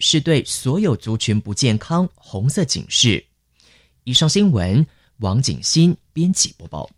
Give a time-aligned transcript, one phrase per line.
[0.00, 3.24] 是对所有族群不健康红色警示。
[4.04, 4.86] 以上新闻，
[5.18, 6.88] 王景新编辑播报。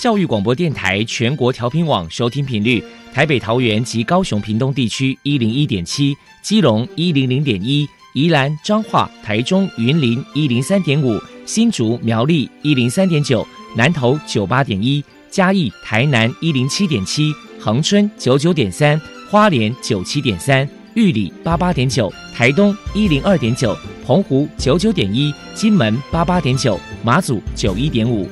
[0.00, 17.32] 教育广播电台全国调频网收听频率：台北、桃园及高雄、屏东地区一零一点七，基隆一零零点一，宜兰、彰化、台中、云林一零三点五，新竹、苗栗一零三点九，南投九八点一，嘉义、台南一零七点七。
[17.58, 19.00] 恒春九九点三，
[19.30, 28.28] 花莲九七点三，玉里八八点九，台东一零二点九，澎湖九九点一，金门八八点九，马祖九一点五。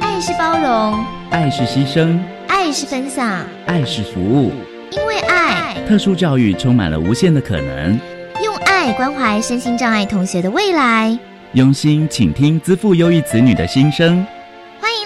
[0.00, 4.52] 爱是包容，爱是牺牲，爱是分享，爱是服务。
[4.92, 7.98] 因为爱，特殊教育充满了无限的可能。
[8.42, 11.18] 用爱关怀身心障碍同学的未来，
[11.52, 14.24] 用心倾听资赋优异子女的心声。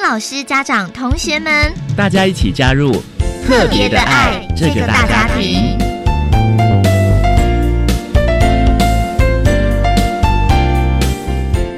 [0.00, 2.92] 老师、家长、同学们，大家一起加入
[3.44, 5.76] 特别的爱这个大家庭。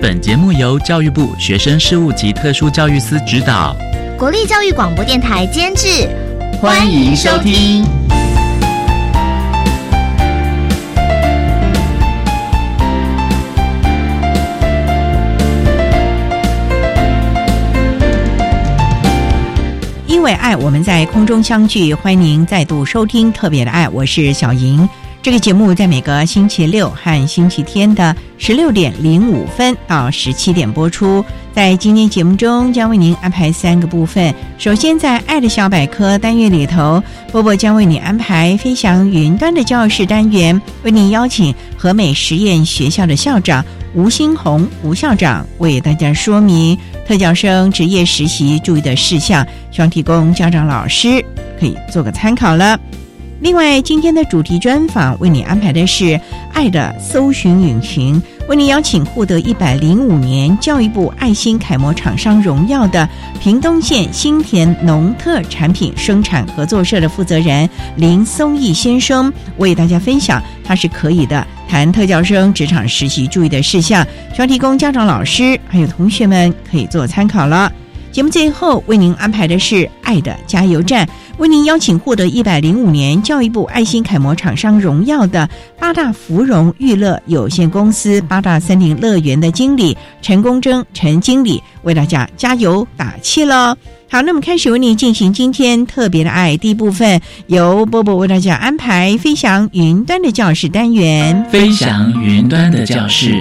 [0.02, 3.74] 本节目由教育部学生事务及特殊教育司指导，
[4.18, 6.08] 国立教育广播电台监制。
[6.60, 7.84] 欢迎收听。
[20.20, 21.94] 因为爱，我们在空中相聚。
[21.94, 24.86] 欢迎您再度收听《特别的爱》，我是小莹。
[25.22, 31.24] 这个节目在每个星期六和星期天的十六点零五分到十七点播出。
[31.54, 34.32] 在今天节目中，将为您安排三个部分。
[34.58, 46.78] 首先，在“爱的小百科”单元里头，波波将为你安排“飞翔云端”的教室单元，为您邀请和美实验学校的校长吴新红吴校长为大家说明。
[47.10, 51.20] 特教生职业实习注意的事项，希望提供家长、老师
[51.58, 52.78] 可以做个参考了。
[53.40, 56.04] 另外，今天的主题专访为你安排的是
[56.52, 63.08] 《爱的搜寻引擎》，为您邀请获得一百零五年教育部爱心楷模厂商荣耀的
[63.40, 71.46] 屏东县新田农特产品生产合作社的负责人林松义先生，为大家分享他是可以的。
[71.68, 77.72] 谈特教生职场实习注意的事项，需要提供家长、老师还有同学们可以做参考了。
[78.12, 85.48] 节目最后为您安排的是“爱的加油站”，为您邀请获得一百零五年教育部爱心楷模厂商荣耀的
[85.78, 93.76] 八大芙蓉娱乐有限公司八大森林乐园的经理陈功征陈经理为大家加油打气喽。
[94.10, 101.44] 好，那么开始为你进行今天特别的爱第一部分，由波波为大家安排飞翔云端的教室单元。
[101.48, 103.40] 飞翔云端的教室，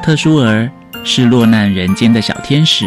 [0.00, 0.70] 特殊儿
[1.02, 2.86] 是落难人间的小天使，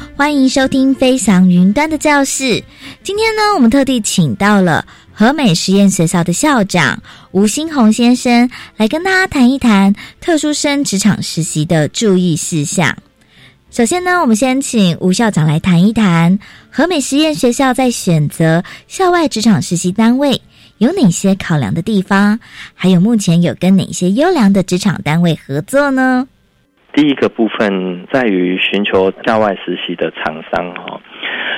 [0.15, 2.63] 欢迎收听飞翔云端的教室。
[3.03, 7.01] 今天呢，我们特地请到了和美实验学校的校长
[7.31, 12.95] 吴新红先生，来跟大家谈一谈特殊生职场实习的注意事项。
[13.71, 16.37] 首先呢，我们先请吴校长来谈一谈
[16.69, 20.41] 和美实验学校在选择校外职场实习单位
[20.77, 22.39] 有哪些考量的地方，
[22.75, 26.27] 还有目前有跟哪些优良的职场单位合作呢？
[26.93, 30.99] 第一个部分在于寻求校外实习的厂商哈，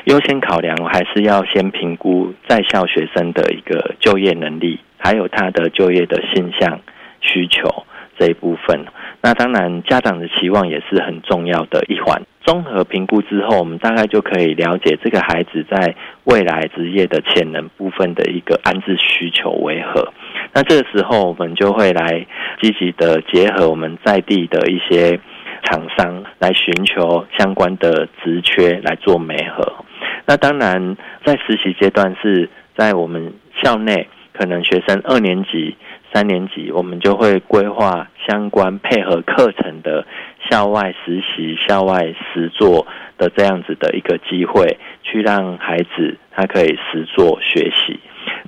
[0.05, 6.79] 优先考量还是要先评估在校学生的一个就业能力，还有他的就业的现象
[7.19, 7.83] 需求
[8.17, 8.85] 这一部分。
[9.21, 12.21] 那当然，家长的期望也是很重要的一环。
[12.41, 15.95] 综合评估之后，我们大概就可以了解这个孩子在
[16.25, 20.13] 未来职业的潜能部分的一个安置需求为何。
[20.53, 22.25] 那这个时候，我们就会来
[22.61, 25.19] 积极的结合我们在地的一些
[25.63, 29.83] 厂商，来寻求相关的职缺来做媒合。
[30.25, 30.95] 那当然，
[31.25, 33.33] 在实习阶段是在我们
[33.63, 35.75] 校内，可能学生二年级。
[36.13, 40.05] 三年级，我们就会规划相关配合课程的
[40.47, 42.85] 校外实习、校外实作
[43.17, 47.99] 的这样子的一个机会，去让孩子他可以实作学习。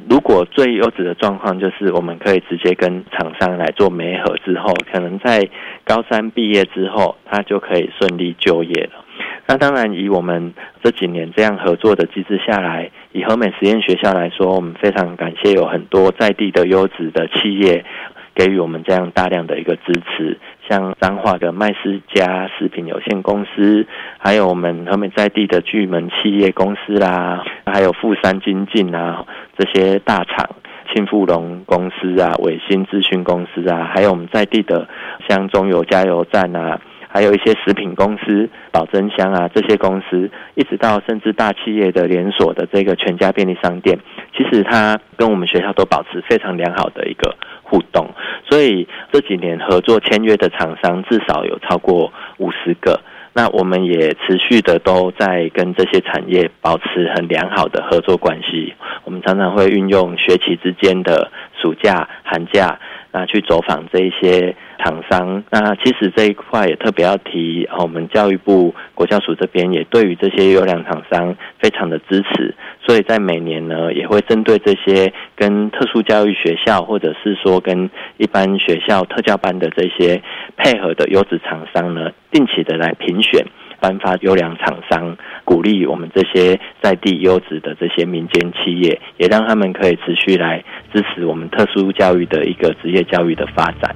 [0.09, 5.47] 如果最优质的状况，就是我们可以直接跟厂商来做媒合之后，可能在
[5.83, 9.03] 高三毕业之后，他就可以顺利就业了。
[9.47, 17.85] 那当然，以我们这几年这样合作的机制下来，以和美实验学校来说，我们非常感谢有很多在地的优质的企业
[18.33, 20.37] 给予我们这样大量的一个支持，
[20.67, 23.85] 像彰化的麦斯家食品有限公司，
[24.17, 29.25] 还有我们和美在地的巨门企业公司啦，还有富山精进啊
[29.57, 30.49] 这些大厂。
[30.93, 34.87] 庆富隆公司啊，伟星资讯公司啊，还有我们在地的
[35.27, 36.79] 像中油加油站啊，
[37.09, 43.99] 还有一些食品公司、保真香啊这些公司，一直到甚至大企业的连锁的这个全家便利商店，
[44.37, 48.07] 其实它跟我们学校都保持非常良好的一个互动。
[48.47, 53.01] 所以这几年合作签约的厂商至少有超过五十个。
[53.37, 58.73] 那我们也持续的都在跟这些产业保持很良好的合作关系。
[59.03, 61.29] 我们常常会运用学期之间的
[61.61, 62.79] 暑假、寒假，
[63.11, 65.43] 那去走访这一些厂商。
[65.49, 72.53] 那其实这一块也特别要提，我们教育部国教署这边也对于这些优良厂商非常的支持。
[72.85, 80.21] 所以在每年呢，也会针对这些跟特殊教育学校，或者是说跟一般学校特教班的这些
[80.55, 83.43] 配合的优质厂商呢，定期的来评选，
[83.79, 90.63] 颁发优良厂商，鼓励我们这些在地优质的这些民间企业，也让他们可以持续来
[90.93, 93.95] 支持我们特殊教育的一个职业教育的发展。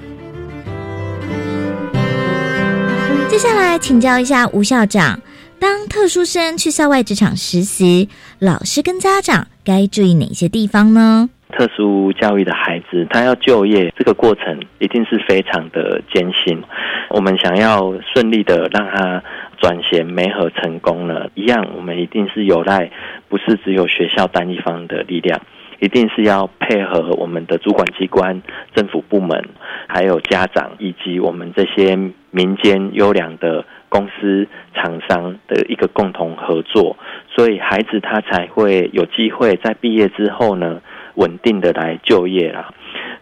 [3.30, 5.20] 接下来请教一下吴校长。
[5.60, 8.10] 当特殊生去校外职场实习，
[8.40, 11.30] 老师跟家长该注意哪些地方呢？
[11.52, 16.60] 特殊教育的孩子，他要就业，这个过程一定是非常的艰辛。
[17.12, 19.24] 我们想要顺利的让他
[19.62, 22.90] 转衔、媒合成功了，一样，我们一定是有赖，
[23.30, 25.40] 不是只有学校单一方的力量，
[25.80, 28.42] 一定是要配合我们的主管机关、
[28.74, 29.50] 政府部门，
[29.88, 31.96] 还有家长以及我们这些
[32.32, 33.66] 民间优良的。
[33.92, 36.96] 公司厂商的一个共同合作，
[37.36, 40.80] 所以孩子他才会有机会在毕业之后呢，
[41.16, 42.72] 稳定的来就业啦。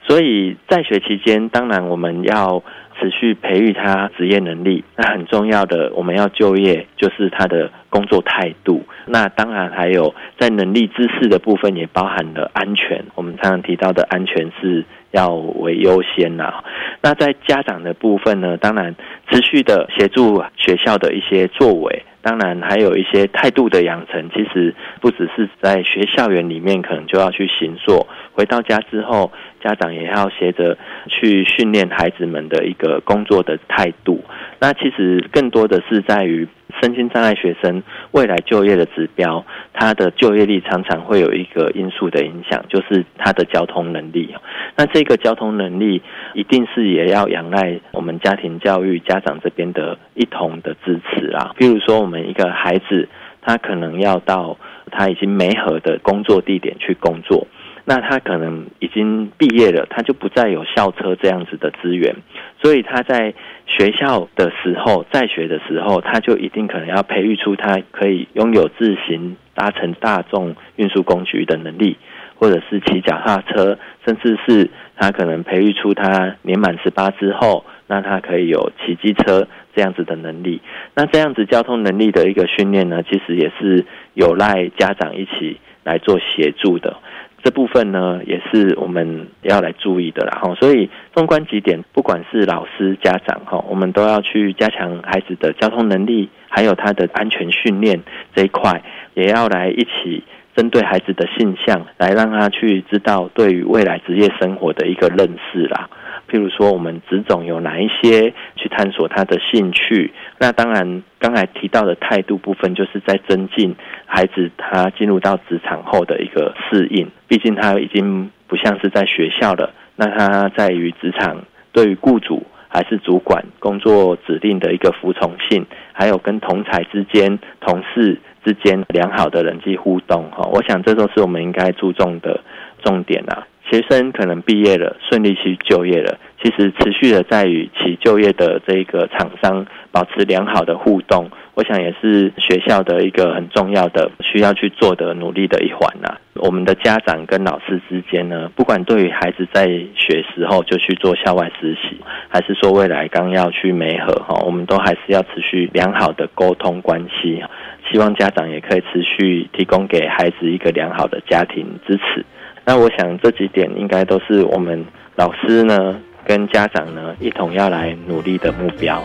[0.08, 2.64] 所以在学期间，当然我们要
[2.98, 4.84] 持续培育他职业能力。
[4.96, 8.86] 那很重要的，我们要就业就是他的工作态度。
[9.06, 13.04] 那当然还有在能力知识的部分，也包含了安全。
[13.16, 14.86] 我们常常提到的安全是。
[15.12, 16.64] 要为优先呐。
[17.02, 18.58] 那在家长的部分呢？
[18.58, 18.96] 当然，
[19.30, 24.30] 持续的协助学校的一些作为，当然还有一些态度的养成。
[24.32, 28.08] 其实不只是在学校园里面，可能就要去行做。
[28.34, 29.32] 回到家之后，
[29.64, 30.78] 家长也要学着
[31.08, 34.24] 去训练孩子们的一个工作的态度。
[34.60, 36.48] 那其实更多的是在于。
[36.82, 37.82] 身心障碍学生
[38.12, 39.44] 未来就业的指标，
[39.74, 44.36] 他的就业率常常会有一个因素的影响，就是他的交通能力。
[44.76, 46.02] 那这个交通能力
[46.34, 51.54] 一定是也要仰赖我们家庭教育家长这边的一同的支持啊。
[51.58, 53.08] 比如说，我们一个孩子，
[53.42, 54.58] 他可能要到
[54.92, 57.48] 他已经没合的工作地点去工作。
[57.90, 62.14] 那他可能已经毕业了，他就不再有校车这样子的资源，
[62.62, 63.34] 所以他在
[63.66, 71.96] 学校的时候，在学的时候，他就一定可能要培育出他可以拥有自行搭乘大众运输工具的能力，
[72.36, 80.62] 或者是骑脚踏车，甚至是他可能培育出他年满十八之后，那他可以有骑机车这样子的能力。
[80.94, 86.98] 那这样子交通能力的一个训练呢，其实也是有赖家长一起来做协助的。
[87.48, 90.38] 这部分呢，也是我们要来注意的啦。
[90.42, 98.02] 哈，所以纵观几点，不管是老师、家长，哈，我们都要去加强孩子的交通能力，还有他的安全训练
[98.36, 100.26] 这一块，也要来一起
[100.58, 105.90] 针对孩子的性向，来让他去知道对于未来职业生活的一个认识啦。
[106.30, 110.12] 譬如说，我们职种有哪一些去探索他的兴趣？
[110.40, 117.10] 那当然，刚才提到的态度部分，就是在增进孩子他进入到职场后的一个适应。
[117.28, 130.30] 毕竟他已经不像是在学校了，那他在于职场，对于雇主还是主管工作指令的一个服从性，还有跟同才之间、同事之间良好的人际互动。
[130.32, 132.42] 哈，我想这都是我们应该注重的
[132.84, 133.48] 重点啊。
[133.70, 136.18] 学生可能毕业了，顺利去就业了。
[136.42, 146.16] 其实持续的在与其就业的这个厂商保持良好的互动，我想也是学校的一个很重要的需要去做的努力的一环呐。
[146.36, 151.98] 我们的家长跟老师之间呢，不管对于孩子在学时候就去做校外实习，
[152.30, 157.44] 还是说未来刚要去美和哈，我们都还是要持续良好的沟通关系。
[157.92, 162.24] 希望家长也可以持续提供给孩子一个良好的家庭支持。
[162.70, 169.02] 那我想这几点应该都是我们老师呢跟家长呢一同要来努力的目标。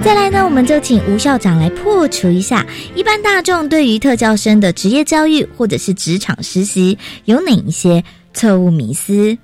[0.00, 6.96] 再来呢，我们就请吴校长来破除一下一般大众对于特教生的职业教育或者是职场实习
[7.26, 9.36] 有哪一些错误迷思。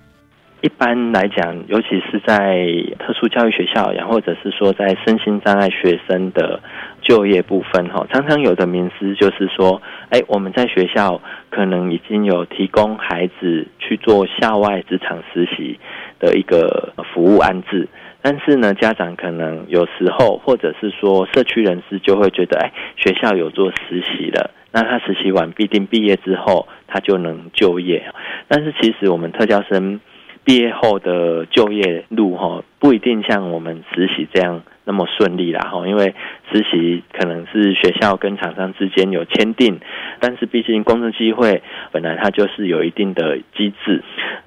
[0.62, 2.64] 一般来讲，尤其是在
[3.00, 6.58] 特殊教育学校，然后或者是说在身心障碍学生的
[7.02, 15.78] 就业部分，哈，常常有的名师就是说，哎，我们在学校可能已经有提供孩子去做校外职场实习
[16.18, 17.88] 的一个服务安置，
[18.22, 28.04] 但是呢，家长可能有时候或者是说社区人士就会觉得，哎，学校有做实习了，那他实习完必定毕业之后他就能就业，
[28.48, 30.00] 但是其实我们特教生。
[30.44, 36.14] 毕业后的就业路哈不一定像我们实习这样那么顺利啦哈，因为
[36.52, 39.78] 实习可能是学校跟厂商之间有签订，
[40.18, 44.02] 但是毕竟工作机会本来它就是有一定的机制。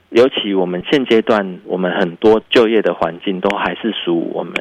[0.09, 4.53] 尤其我们现阶段，我们很多就业的环境都还是属我们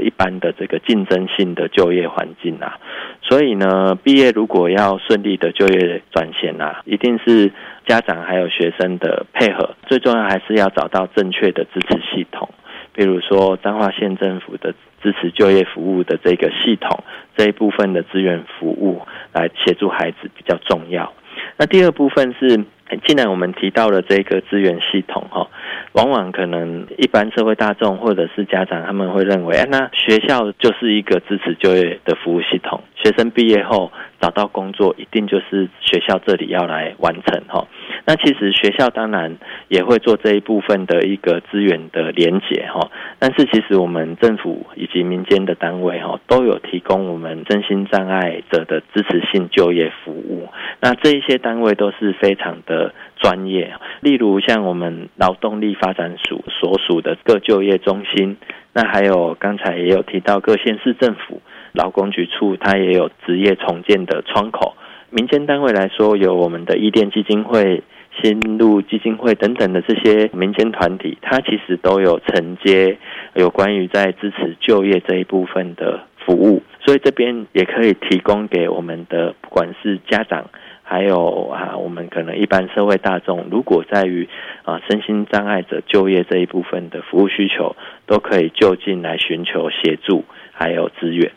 [0.00, 2.78] 一般的这个竞争性的就业环境啊，
[3.20, 7.52] 所以呢，毕业如果要顺利的就业转型啊，一定是
[7.86, 12.48] 家长还有学生的配合，最重要还是要找到正确的支持系统，
[12.92, 17.02] 比如说彰化县政府的支持就业服务的这个系统
[17.36, 21.12] 这一部分的资源服务来协助孩子比较重要。
[21.56, 22.64] 那第二部分是。
[23.06, 25.48] 既然我们提到了这个资源系统，哈，
[25.92, 37.66] 往往可能一般社会大众或者是家长，他们会认为，那学校就是一个支持就业的服务系统，学生毕业后找到工作，一定就是学校这里要来完成，哈。
[38.04, 39.36] 那其实学校当然
[39.68, 42.90] 也会做这一部分的一个资源的连结，哈。
[43.18, 50.48] 但是其实我们政府以及民间的单位，哈，都有提供我们身心障碍者的支持性就业服务。
[50.80, 52.92] 那这一些单位都是非常的
[53.22, 58.36] 专业，例如像我们劳动力发展署所属的各就业中心，
[58.72, 61.40] 那还有刚才也有提到各县市政府
[61.72, 64.74] 劳工局处，它也有职业重建的窗口。
[65.10, 67.82] 民间单位来说，有我们的伊甸基金会、
[68.20, 72.98] 新路基金会等等的这些民间团体，它其实都有承接
[73.34, 80.46] 有关于在支持就业这一部分的服务，所以这边也可以提供给我们的不管是家长，
[80.92, 84.28] 还有啊我们可能一般社会大众，如果在于
[84.62, 87.74] 啊身心障碍者就业这一部分的服务需求，
[88.06, 91.32] 都可以就近来寻求协助，还有资源。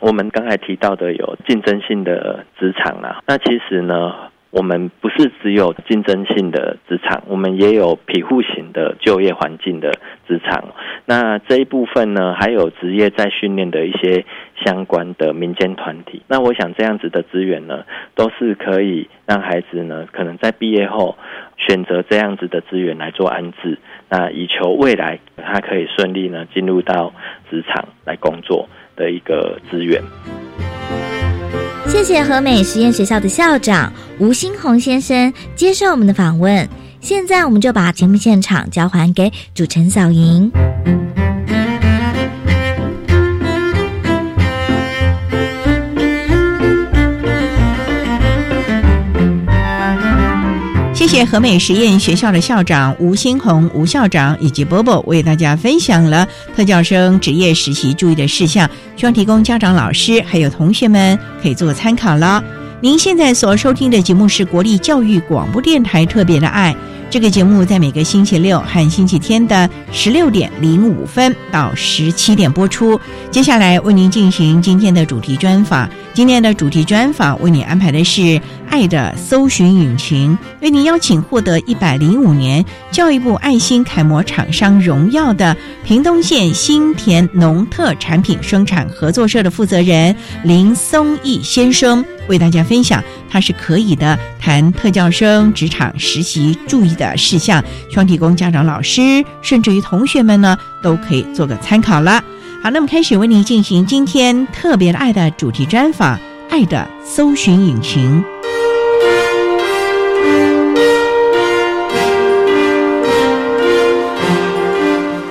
[0.00, 4.12] 我们刚才提到的有竞争性的职场啊，那其实呢，
[4.56, 9.92] 我们不是只有竞争性的职场，我们也有庇护型的就业环境的
[10.26, 10.64] 职场。
[11.04, 14.24] 那这一部分呢，还有职业在训练的一些
[14.64, 16.22] 相关的民间团体。
[16.26, 17.84] 那我想这样子的资源呢，
[18.14, 21.18] 都是可以让孩子呢，可能在毕业后
[21.58, 27.12] 选择这样子的资源来做安置，那以求未来他可以顺利呢进入到
[27.50, 28.66] 职场来工作。
[28.96, 30.02] 的一个资源。
[31.88, 36.68] 谢谢和美实验学校的校长吴新红先生接受我们的访问。
[37.00, 40.50] 现在我们就把节目现场交还给主持人小莹。
[51.16, 58.68] 谢和美实验学校的校长吴新红吴校长以及波波为大家分享了特教生职业实习注意的事项，
[58.98, 62.44] 希望提供家长、老师还有同学们可以做参考了。
[62.82, 66.76] 您现在所收听的节目是国立教育广播电台特别的爱。
[67.16, 73.00] 这个节目在每个星期六和星期天的十六点零五分到十七点播出。
[73.30, 75.88] 接下来为您进行今天的主题专访。
[76.12, 85.56] 今天的主题专访为您安排的是“爱的搜寻引擎”，为您邀请获得一百零五年教育部爱心楷模厂商荣耀的
[85.86, 92.04] 屏东县新田农特产品生产合作社的负责人林松义先生。
[92.28, 93.02] 为大家分享，
[93.36, 102.24] 他是可以的谈特教生职场实习注意的事项，希望提供家长、老师，甚至于同学们呢，都可以做个参考了。
[102.62, 106.16] 好，那么开始为您进行今天特别的爱的主题专访，
[106.48, 108.24] 《爱的搜寻引擎》，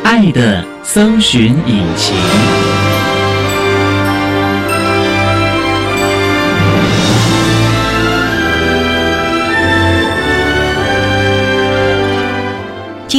[0.03, 2.84] 爱的搜寻引擎。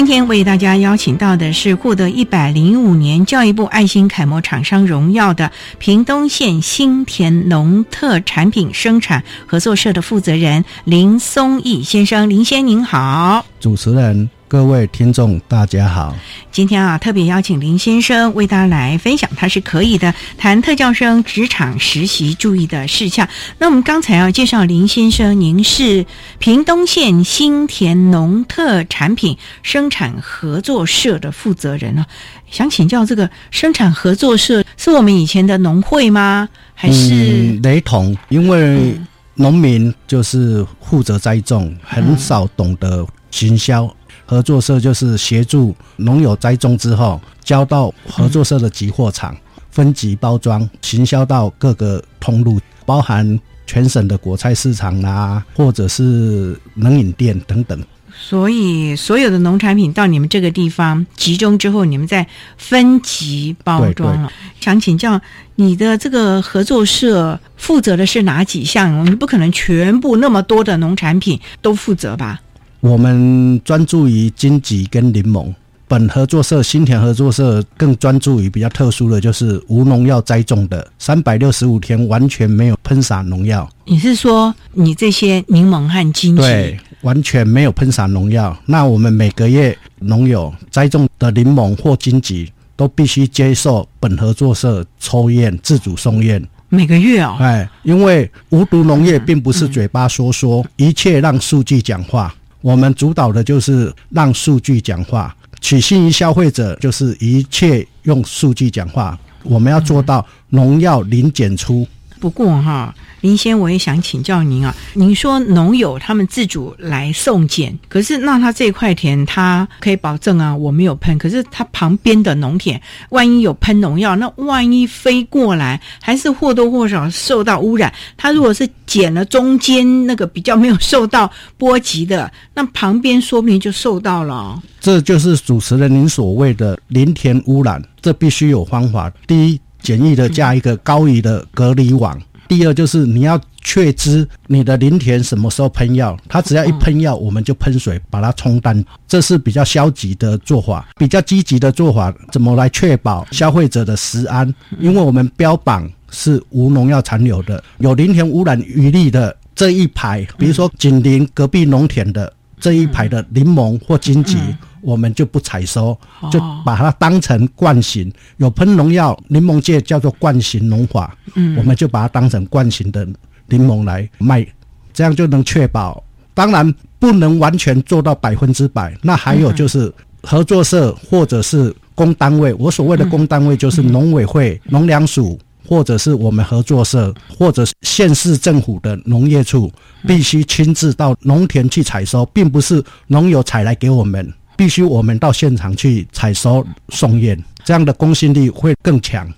[0.07, 12.31] 今天为大家邀请到的是获得一百零五年教育部爱心楷模厂商荣耀的屏东县新田农特产品生产合作社的负责人林松义先生。
[12.31, 16.15] 林先您好，主持人各位听众，大家好。
[16.53, 23.29] 今天啊，特别邀请林先生为大家来分享，他是可以的谈特教生职场实习注意的事项。
[23.59, 26.07] 那我们刚才要介绍林先生，您是
[26.39, 32.07] 屏东县新田农特产品生产合作社的负责人啊。
[32.49, 36.49] 想请教，这个生产合作社是我们以前的农会吗？
[36.73, 38.17] 还是、嗯、雷同？
[38.29, 38.97] 因为
[39.35, 43.05] 农民就是负责栽种，很少懂得
[43.37, 43.95] 行销。
[44.25, 49.37] 合作社就是协助农友栽种之后，交到合作社的集货场，
[49.71, 57.79] 分级包装，行销到各个通路，包含全省的果菜市场啦，或者是冷饮店等等。
[58.19, 62.27] 所以，所有的农产品到你们这个地方集中之后，你们再
[62.57, 64.33] 分级包装了。
[64.59, 65.21] 想请教
[65.57, 69.05] 你的这个合作社负责的是哪几项？
[69.05, 72.41] 你不可能全部那么多的农产品都负责吧？
[72.87, 75.53] 我们专注于荆棘跟柠檬。
[75.89, 83.69] 本合作社新田合作社更专注于比较特殊的就是无农药栽种的，三百六十五天完全没有喷洒农药。
[83.87, 86.43] 你是说你这些柠檬和荆棘？
[86.43, 88.57] 对，完全没有喷洒农药。
[88.67, 96.41] 那我们每个月农友栽种的柠檬或荆棘都必须接受本合作社抽验、自主送验。
[96.69, 102.33] 每个月哦，哎，因为无毒农业并不是嘴巴说说，一切让数据讲话。
[102.67, 109.17] 我们主导的就是让数据讲话，取信于消费者，就是一切用数据讲话。
[109.45, 111.87] 我们要做到农药零检出。
[112.27, 114.75] 不过哈，林先，我也想请教您啊。
[114.95, 121.17] 您说农友他们自主来送检，可是那他这块田他可以保证啊，我没有喷。
[121.19, 127.95] 可是他旁边的农田，万一有喷农药，那万一飞过来，还是或多或少受到污染。
[128.17, 134.61] 他如果是捡了中间那个比较没有受到波及的，那旁边说不定就受到了。
[134.81, 139.13] 这就是主持人您所谓的林田污染，这必须有方法。
[139.29, 139.61] 第一。
[139.87, 142.21] 简易的加一个高于的隔离网。
[142.49, 148.85] 第二就是你要确知你的林田什么时候喷药，它只要一喷药，我们就喷水把它冲淡。
[149.07, 150.89] 这是比较消极的做法。
[150.97, 154.53] 比较积极的做法，怎么来确保消费者的食安？
[154.81, 164.39] 因为我们标榜是无农药残留的，有林田污染余力的这一排，比如说紧邻隔壁农田的这一排的柠檬或荆棘。
[164.83, 165.99] 我们就不采收，
[166.31, 168.13] 就把它当成惯型。
[168.37, 171.17] 有喷农药，柠檬界叫做惯型农法。
[171.35, 173.05] 嗯，我们就把它当成惯型的
[173.49, 174.47] 柠檬来卖，
[174.93, 176.01] 这样就能确保。
[176.35, 178.97] 当然不能完全做到百分之百。
[179.03, 179.93] 那还有就是
[180.23, 185.37] 合作社或者是公单位，我所谓的公单位就是农委会、农粮署，
[185.67, 189.71] 或者是我们合作社，或者县市政府的农业处，
[190.07, 194.33] 必须亲自到农田去采收，并不是农友采来给我们。
[194.57, 199.31] 必须我们到现场去采收送验，这样的公信力会更强。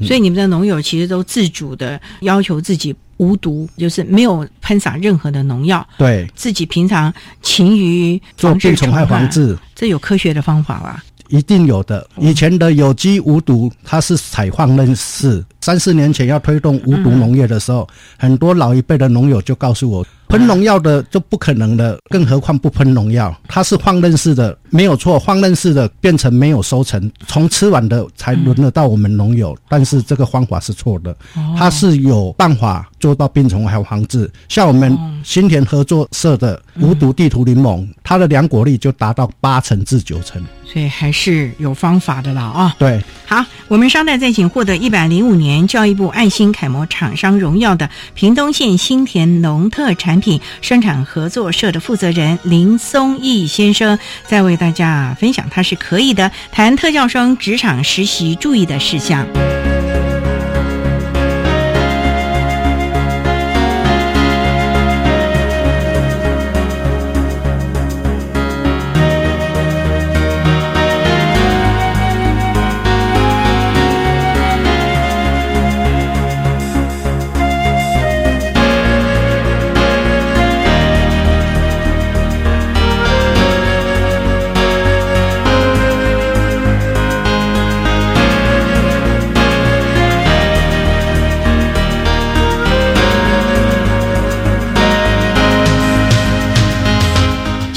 [0.00, 5.86] 所以你们的农友其实都自主的要求自己无毒，就是没有喷洒任何的农药。
[5.96, 11.04] 对，自己平常勤于做病虫害防治，这有科学的方法吧？
[11.28, 12.04] 一定有的。
[12.18, 15.44] 以前的有机无毒，它是采放任式。
[15.64, 20.06] 三四年前要推动无毒农业的时候，很多老一辈的农友就告诉我。
[20.26, 31.14] 喷农药的就不可能的，更何况不喷农药，它是放任式的，没有错，放任式的变成没有收成，从吃完的才轮得到我们农友，但是这个方法是错的，
[31.56, 36.60] 它是有办法做到病虫害防治，像我们新田合作社的。
[36.80, 38.26] 无毒地图柠檬，它的。
[38.26, 42.32] 良果率就达到八成至九成，所以还是有方法的。
[42.32, 42.74] 啦啊。
[42.80, 50.40] 对，好，我们稍待再请获得一百零五年教育部爱心楷模厂商荣耀的屏东县新田农特产品。
[50.60, 59.26] 生产合作社的负责人林松义先生在为大家分享，他是可以的谈特教生职场实习注意的事项。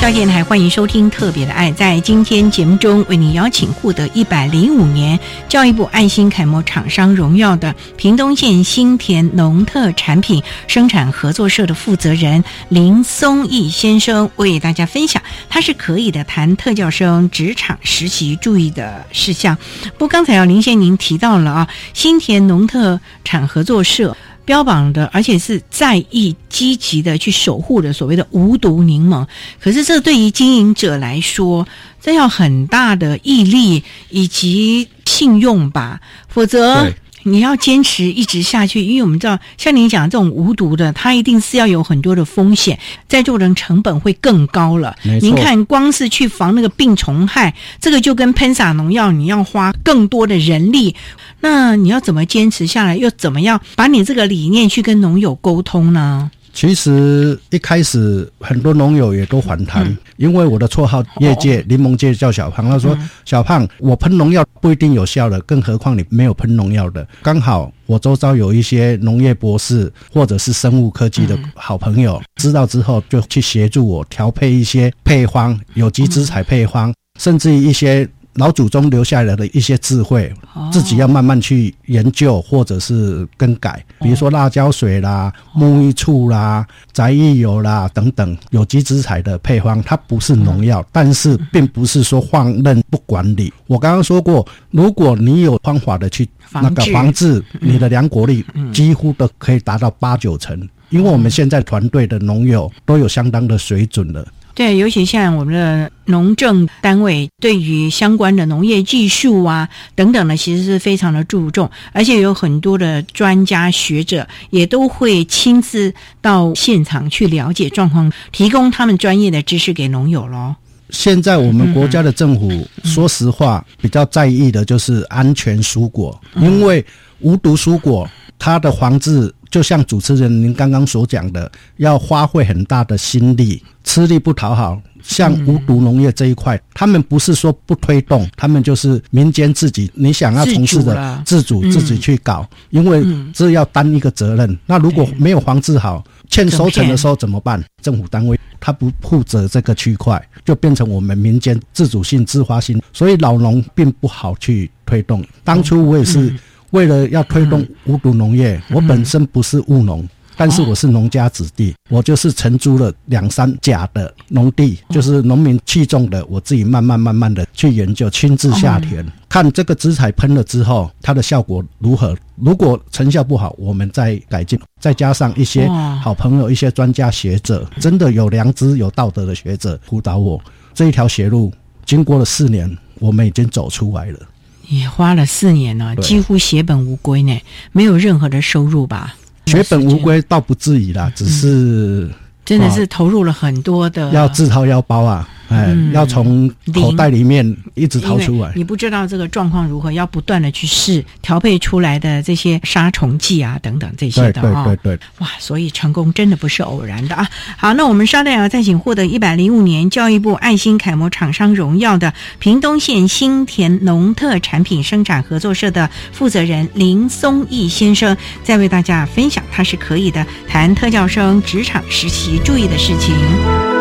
[0.07, 1.69] 教电台欢迎收听《特别的爱》。
[1.75, 19.57] 在今天节目中，为您邀请获得一百零五年教育部爱心楷模厂商荣耀的屏东县新田农特产品生产合作社的负责人林松义先生，为大家分享他是可以的谈特教生职场实习注意的事项。
[19.97, 24.15] 不刚才啊，林先您提到了啊，新田农特产合作社。
[24.47, 29.27] 标榜的，而且是在意、积极的去守护的所谓的无毒柠檬。
[29.59, 31.67] 可是，这对于经营者来说，
[32.01, 36.89] 这要很大的毅力以及信用吧，否则
[37.23, 38.81] 你要坚持一直下去。
[38.81, 42.79] 因为我们知道，像您讲这种无毒的，它一定是要有很多的风险，
[43.09, 44.95] 在做人成本会更高了。
[45.19, 50.95] 您看，光是去防那个病虫害，这个就跟喷洒农药，你要花更多的人力。
[51.39, 52.97] 那你要怎么坚持下来？
[52.97, 56.31] 又怎么样把你这个理念去跟农友沟通呢？
[56.53, 62.67] 其实一开始很多农友也都反弹，因为我的绰号业界柠檬界叫小胖。
[62.67, 67.07] 他说：“小胖，我喷农药不一定有效的，更何况你没有喷农药的。
[67.21, 80.31] 刚好我周遭有一些农业博士或者是生物科技的好朋友，知道之后就去协助我调配一些配方，有机资材配方，甚至一些。”老祖宗留下来的一些智慧，
[80.71, 83.83] 自己要慢慢去研究或者是更改。
[83.99, 93.51] 比如说辣椒水啦、沐浴醋啦、宅液油啦等等有机植材的配方，它不是农药，但是并不是说放任不管理。
[93.65, 100.67] 我刚刚说过，如果你有方法的去那个防治，你的良果率几乎都可以达到八九成。
[100.89, 104.25] 因为我们现在团队的农友都有相当的水准了。
[104.57, 120.55] 对，尤其像我们的农政单位，对于相关的农业技术啊等等呢，其实是非常的注重，而且有很多的专家学者也都会亲自到现场去了解状况，提供他们专业的知识给农友喽。
[120.89, 126.83] 现在我们国家的政府，说实话比较在意的就是安全蔬果，因为
[127.19, 129.33] 无毒蔬果它的防治。
[129.49, 134.79] 就像主持人您刚刚所讲的，要花费很大的心力，吃力不讨好。
[135.01, 143.01] 像无毒农业这一块，他们不是说不推动，他们就是民间自己你想要从事的自主自己去搞，因为
[143.31, 144.59] 这要担一个责任。
[144.65, 147.63] 那如果没有防治好，欠收成的时候怎么办？
[147.81, 155.23] 政府单位他不负责这个区块，就变成我们民间自主性、自发性，所以老农并不好去推动。
[155.45, 156.35] 当初我也是。
[156.71, 172.15] 为了要推动无毒农业，我本身不是务农，但是我是农家子弟，我就是承租了两三甲的农地，就是农民器重的，我自己慢慢慢慢的去研究，亲自下田，看这个植材喷了之后，它的效果如何。
[172.35, 174.59] 如果成效不好，我们再改进。
[174.79, 175.67] 再加上一些
[176.03, 180.39] 好朋友、一些专家学者，真的有良知、有道德的学者辅导我
[180.73, 181.51] 这一条邪路。
[181.83, 184.19] 经过了四年，我们已经走出来了。
[184.67, 187.39] 也花了四年了，几乎血本无归呢，
[187.71, 189.15] 没有任何的收入吧？
[189.45, 192.09] 血本无归倒不至于啦，只是
[192.43, 195.27] 真的是投入了很多的，要自掏腰包啊。
[195.49, 198.51] 哎，要从口袋里面一直掏出来。
[198.55, 204.65] 你不知道这个状况如何，要不断的去试调配出来的这些杀虫剂啊，等等这些的啊。
[204.65, 207.27] 对对对，哇，所以成功真的不是偶然的啊。
[207.57, 223.76] 好，那我们稍待啊，再请获得一百零五年教育部爱心楷模厂商荣耀的屏东县新田农特产品生产合作社的负责人林松义先生，再为大家分享他是可以的谈特教生职场实习注意的事情。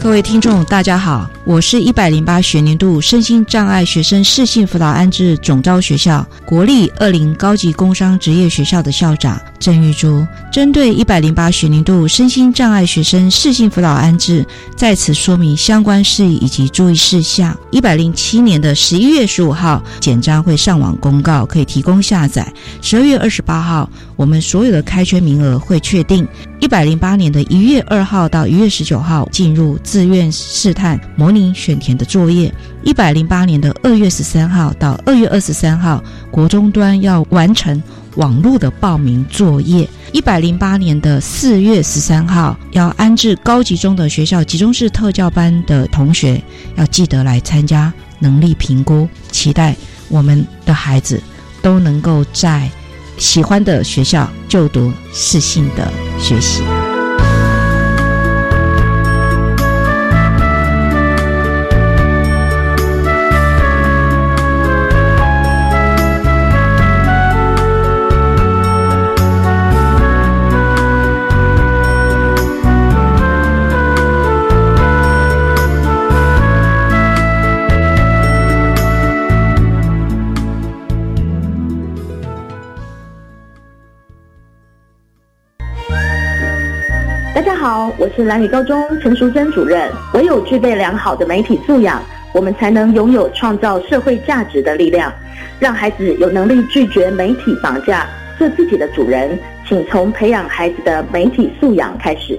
[0.00, 10.26] 各位听众，大家好，我是一百零八学年度身心障碍学生适性辅导安置总招学校国立二零高级工商职业学校的校长郑玉珠。
[10.52, 14.44] 针对一百零八学年度身心障碍学生适性辅导安置，
[14.76, 17.56] 在此说明相关事宜以及注意事项。
[17.70, 22.52] 一百零七年的十一月十五号，简章会上网公告，可以提供下载。
[22.82, 26.28] 十二月二十八号，我们所有的开缺名额会确定。
[26.60, 32.52] 一百零八年的一月二号到一月十九号，进入自愿试探模拟选填的作业。
[32.82, 37.82] 一百零八年的二月十三号到二月二十三号，国中端要完成
[38.16, 39.88] 网络的报名作业。
[40.12, 46.42] 一百零八年的四月十三号，要安置高级中的学校集中式特教班的同学，
[46.76, 49.76] 要记得来参加能力评估，期待。
[50.08, 51.22] 我们的孩子
[51.60, 52.70] 都能够在
[53.18, 56.62] 喜欢的学校就读适性的学习。
[87.88, 89.90] 好，我是蓝宇高中陈淑珍主任。
[90.12, 92.02] 唯有具备良好的媒体素养，
[92.34, 95.10] 我们才能拥有创造社会价值的力量，
[95.58, 98.06] 让孩子有能力拒绝媒体绑架，
[98.38, 99.38] 做自己的主人。
[99.66, 102.38] 请从培养孩子的媒体素养开始。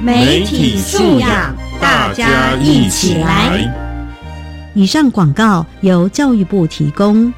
[0.00, 3.58] 媒体素养，大家一起来。
[4.74, 7.32] 以上广告由教育部提供。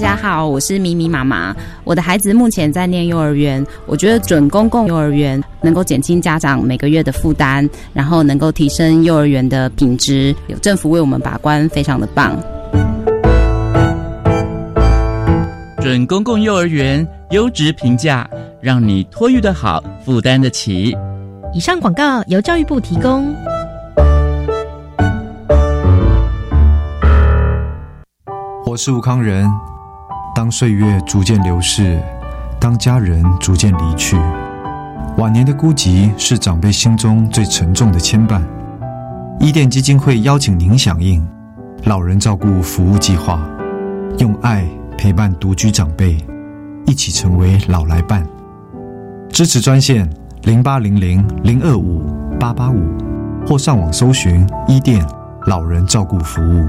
[0.00, 1.54] 家好，我是咪咪妈妈。
[1.84, 12.34] 我的孩子目前在念幼儿园，我觉得准公共幼儿园能够减轻家长每个月的负担，然后能够提升幼儿园的品质，有政府为我们把关，非常的棒。
[15.82, 18.28] 准公共幼儿园优质评价，
[18.62, 20.96] 让你托育的好，负担得起。
[21.52, 23.34] 以上广告由教育部提供。
[28.64, 29.46] 我是吴康仁。
[30.32, 32.00] 当岁月逐渐流逝，
[32.60, 34.16] 当家人逐渐离去，
[35.16, 38.40] 晚年的孤寂是长辈心中最沉重的牵绊。
[39.40, 41.26] 伊甸基金会邀请您响应
[41.84, 43.40] 老人照顾服务计划，
[44.18, 44.64] 用爱
[44.96, 46.16] 陪伴独居长辈，
[46.86, 48.24] 一起成为老来伴。
[49.30, 50.08] 支持专线
[50.42, 52.02] 零八零零零二五
[52.38, 52.80] 八八五，
[53.46, 55.04] 或上网搜寻伊甸
[55.46, 56.68] 老人照顾服务。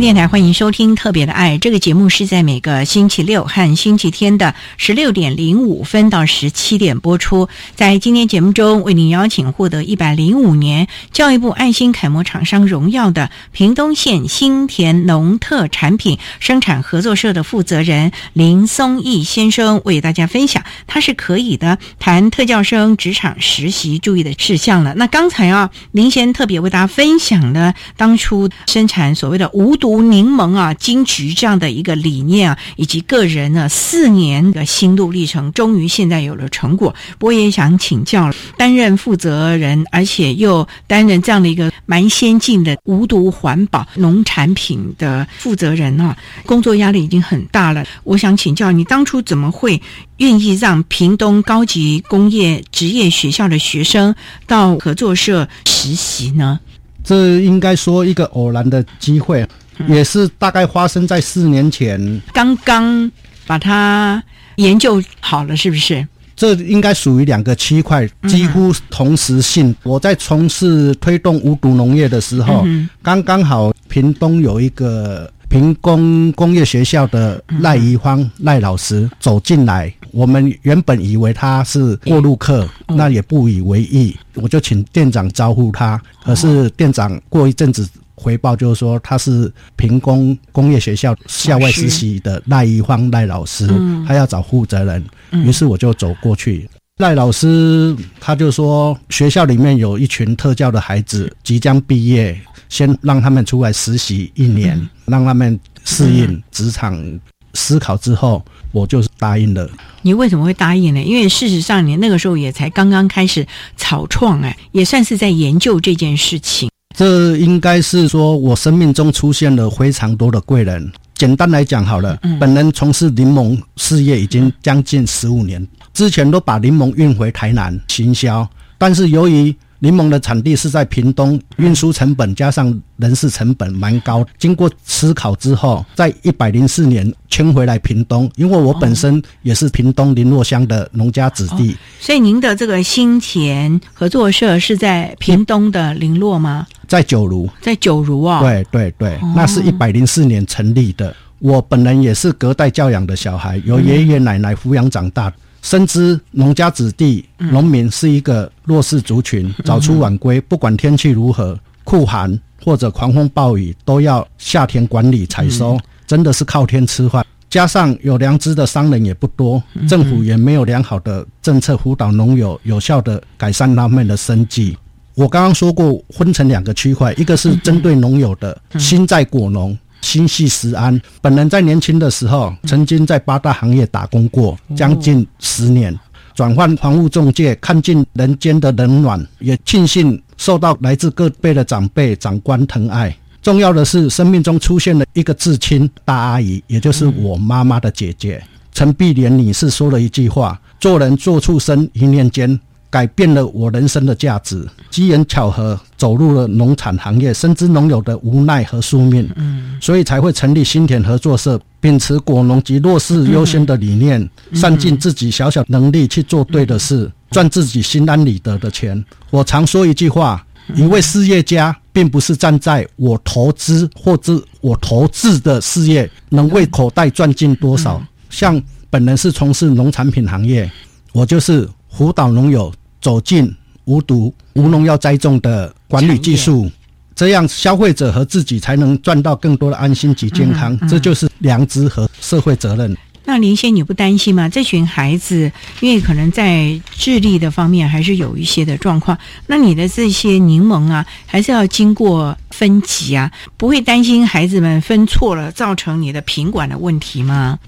[0.00, 7.48] 电台欢迎收听《特别的爱》这个节目，是在每个星期六和星期天的十六点零五分到十七点播出。
[7.76, 24.92] 在今天节目中，为您邀请获得一百零五年教育部爱心楷模厂商荣耀的屏东县新田农特产品生产合作社的负责人林松义先生，为大家分享他是可以的谈特教生职场实习注意的事项了。
[24.94, 29.76] 那刚才啊，林先特别为大家分享了当初生产所谓的无。
[29.84, 36.94] 读柠檬啊，金桔这样的一个理念啊，以及个人呢四年的心路历程，终于现在有了成果。
[37.20, 46.16] 我也想请教担任负责人，而且又担任这样的一个蛮先进的无毒环保农产品的负责人啊，
[46.46, 47.84] 工作压力已经很大了。
[48.04, 49.82] 我想请教你，当初怎么会
[50.16, 54.14] 愿意让屏东高级工业职业学校的学生
[54.46, 56.58] 到合作社实习呢？
[57.04, 59.46] 这应该说一个偶然的机会。
[59.88, 63.10] 也是大概发生在四年前，刚刚
[63.46, 64.22] 把它
[64.56, 66.06] 研究好了，是不是？
[66.36, 69.74] 这应该属于两个区块，几乎同时性。
[69.84, 72.66] 我在从事推动无毒农业的时候，
[73.02, 87.88] 刚刚好屏东有一个屏工工业学校的赖怡芳赖老师走进来，我们原本以为他是过路客，那也不以为意，我就请店长招呼他，可是店长过一阵子。
[88.14, 93.68] 回报就是说他是平工工业学校校外实习的赖一芳赖老师，
[94.06, 96.68] 他要找负责人，于是我就走过去。
[96.98, 107.20] 赖老师他就说学校里面有一群特教的孩子即将毕业，先让他们出来实习一年，让他们适应职场。
[107.56, 109.70] 思考之后，我就是答应了。
[110.02, 111.00] 你为什么会答应呢？
[111.00, 113.46] 因为事实上你那个时候也才刚刚开始
[113.76, 116.68] 草创，哎，也算是在研究这件事情。
[116.94, 120.92] 这应该是说，我生命中出现了非常多的贵人。
[121.14, 129.54] 简单来讲好了，本人从事柠檬事业已经将近十五年，之前都把柠檬运回台南行销，但是由于
[129.84, 134.26] 柠檬的产地是在屏东，运输成本加上人事成本蛮高。
[134.38, 146.66] 经过思考之后，在一百零四年迁回来屏东，因为我本身也是屏东林洛乡的农家子弟，所以您的这个新田合作社是在屏东的林洛吗？
[146.88, 148.40] 在九如，在九如啊。
[148.40, 151.14] 对对对，那是一百零四年成立的。
[151.40, 155.30] 我本人也是隔代教养的小孩，由爷爷奶奶抚养长大。
[155.64, 167.24] 深知农家子弟、农民是一个弱势族群，早出晚归，不管天气如何，酷寒或者狂风暴雨，都要下田管理采收，真的是靠天吃饭。
[167.48, 174.76] 加上有良知的商人也不多，政府也没有良好的政策辅导农友，有效的改善他们的生计。
[175.14, 179.76] 我刚刚说过，分成两个区块，一个是针对农友的，心在果农。
[180.04, 185.98] 心系食安，本人在年轻的时候曾经在八大行业打工过将近十年，
[186.34, 193.16] 转换房屋中介，看尽人间的冷暖，也庆幸受到来自各辈的长辈长官疼爱。
[193.42, 202.58] 重要的是，生命中出现了一个至亲大阿姨，也就是我妈妈的姐姐陈碧莲女士，说了一句话：“做人做畜生，一念间。”
[202.94, 219.04] 改变了我人生的价值，机缘巧合走入了农产行业，深知农友的无奈和宿命，嗯，所以才会成立新田合作社，秉持果农及弱势优先的理念，善尽自己小小能力去做对的事，赚自己心安理得的钱。
[219.30, 228.00] 我常说一句话：一位事业家，并不是站在我投资或者我投资的事业能为口袋赚进多少。
[228.30, 230.70] 像本人是从事农产品行业，
[231.12, 232.72] 我就是辅导农友。
[233.04, 236.70] 走进无毒无农药栽种的管理技术，
[237.14, 240.74] 这样消费者和自己才能赚到更多的安心及健康。
[240.88, 242.96] 这就是良知和社会责任。
[243.26, 244.48] 那林先，你不担心吗？
[244.48, 257.58] 这群孩子因为可能在智力的方面还是有一些的状况，那你的这些柠檬啊，还是要经过分级啊，不会担心孩子们分错了造成你的品管的问题吗？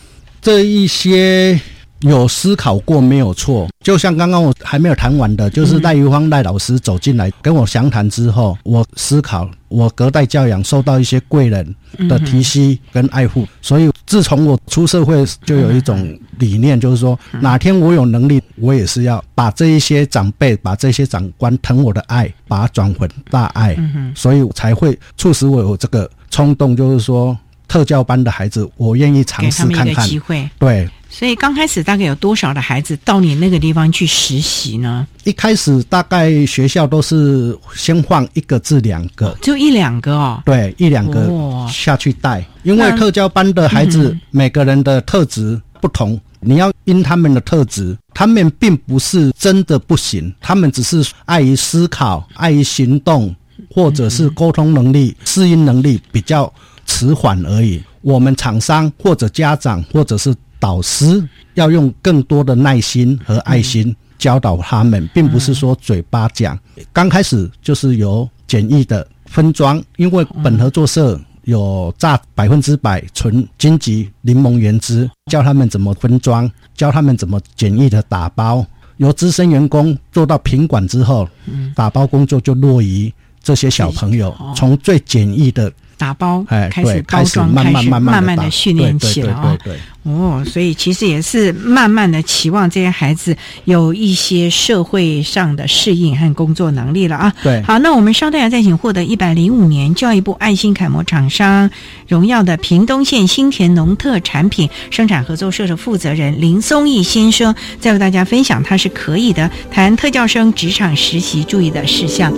[0.40, 1.60] 这一些。
[2.00, 11.74] 有思考过没有错，就像刚刚我还没有谈完的，就是赖玉芳赖老师走进来跟我详谈之后，我思考，我隔代教养受到一些贵人
[12.08, 23.74] 的提携跟爱护，所以自从我出社会，就有一种理念，就是说哪天我有能力，我也是要把这一些长辈、把这些长官疼我的爱，把它转回大爱，
[24.14, 30.86] 所以才会促使我有这个冲动，就是说特教班的孩子，我愿意尝试看看，机会，对。
[31.18, 35.06] 所以刚开始大概有多少的孩子到你那个地方去实习呢？
[35.24, 40.42] 一开始大概学校都是先放一个至两个，就一两个哦。
[40.44, 41.26] 对，一两个
[41.70, 53.34] 下去带，因为特教班的孩子每个人的特质不同，你要因他们的特质，他们并不是真的不行，他们只是碍于思考、碍于行动，
[53.70, 56.52] 或者是沟通能力、适应能力比较
[56.84, 57.82] 迟缓而已。
[58.02, 60.34] 我们厂商或者家长或者是。
[60.58, 66.58] 导师要用更多的耐心和爱心教导他们，并不是说嘴巴讲。
[66.92, 78.64] 刚开始就是由简易的分装，因为本合作社有榨百分之百纯金桔柠檬原汁，教他们怎么分装，教他们怎么简易的打包。
[78.96, 81.28] 由资深员工做到品管之后，
[81.74, 85.72] 打包工作就落于这些小朋友，从最简易的。
[85.98, 89.56] 打包，开始包装，开始慢慢的训练起了啊！
[90.04, 97.34] 哦，所以其实也是慢慢的期望这些孩子有一些社会上的适应和工作能力了啊！
[97.42, 101.68] 对，好，那我们稍待再请获得一百零五年教育部爱心楷模厂商
[102.06, 112.32] 荣耀的屏东县新田农特产品生产合作社的负责人林松义先生，再为大家分享他是可以的谈特教生职场实习注意的事项。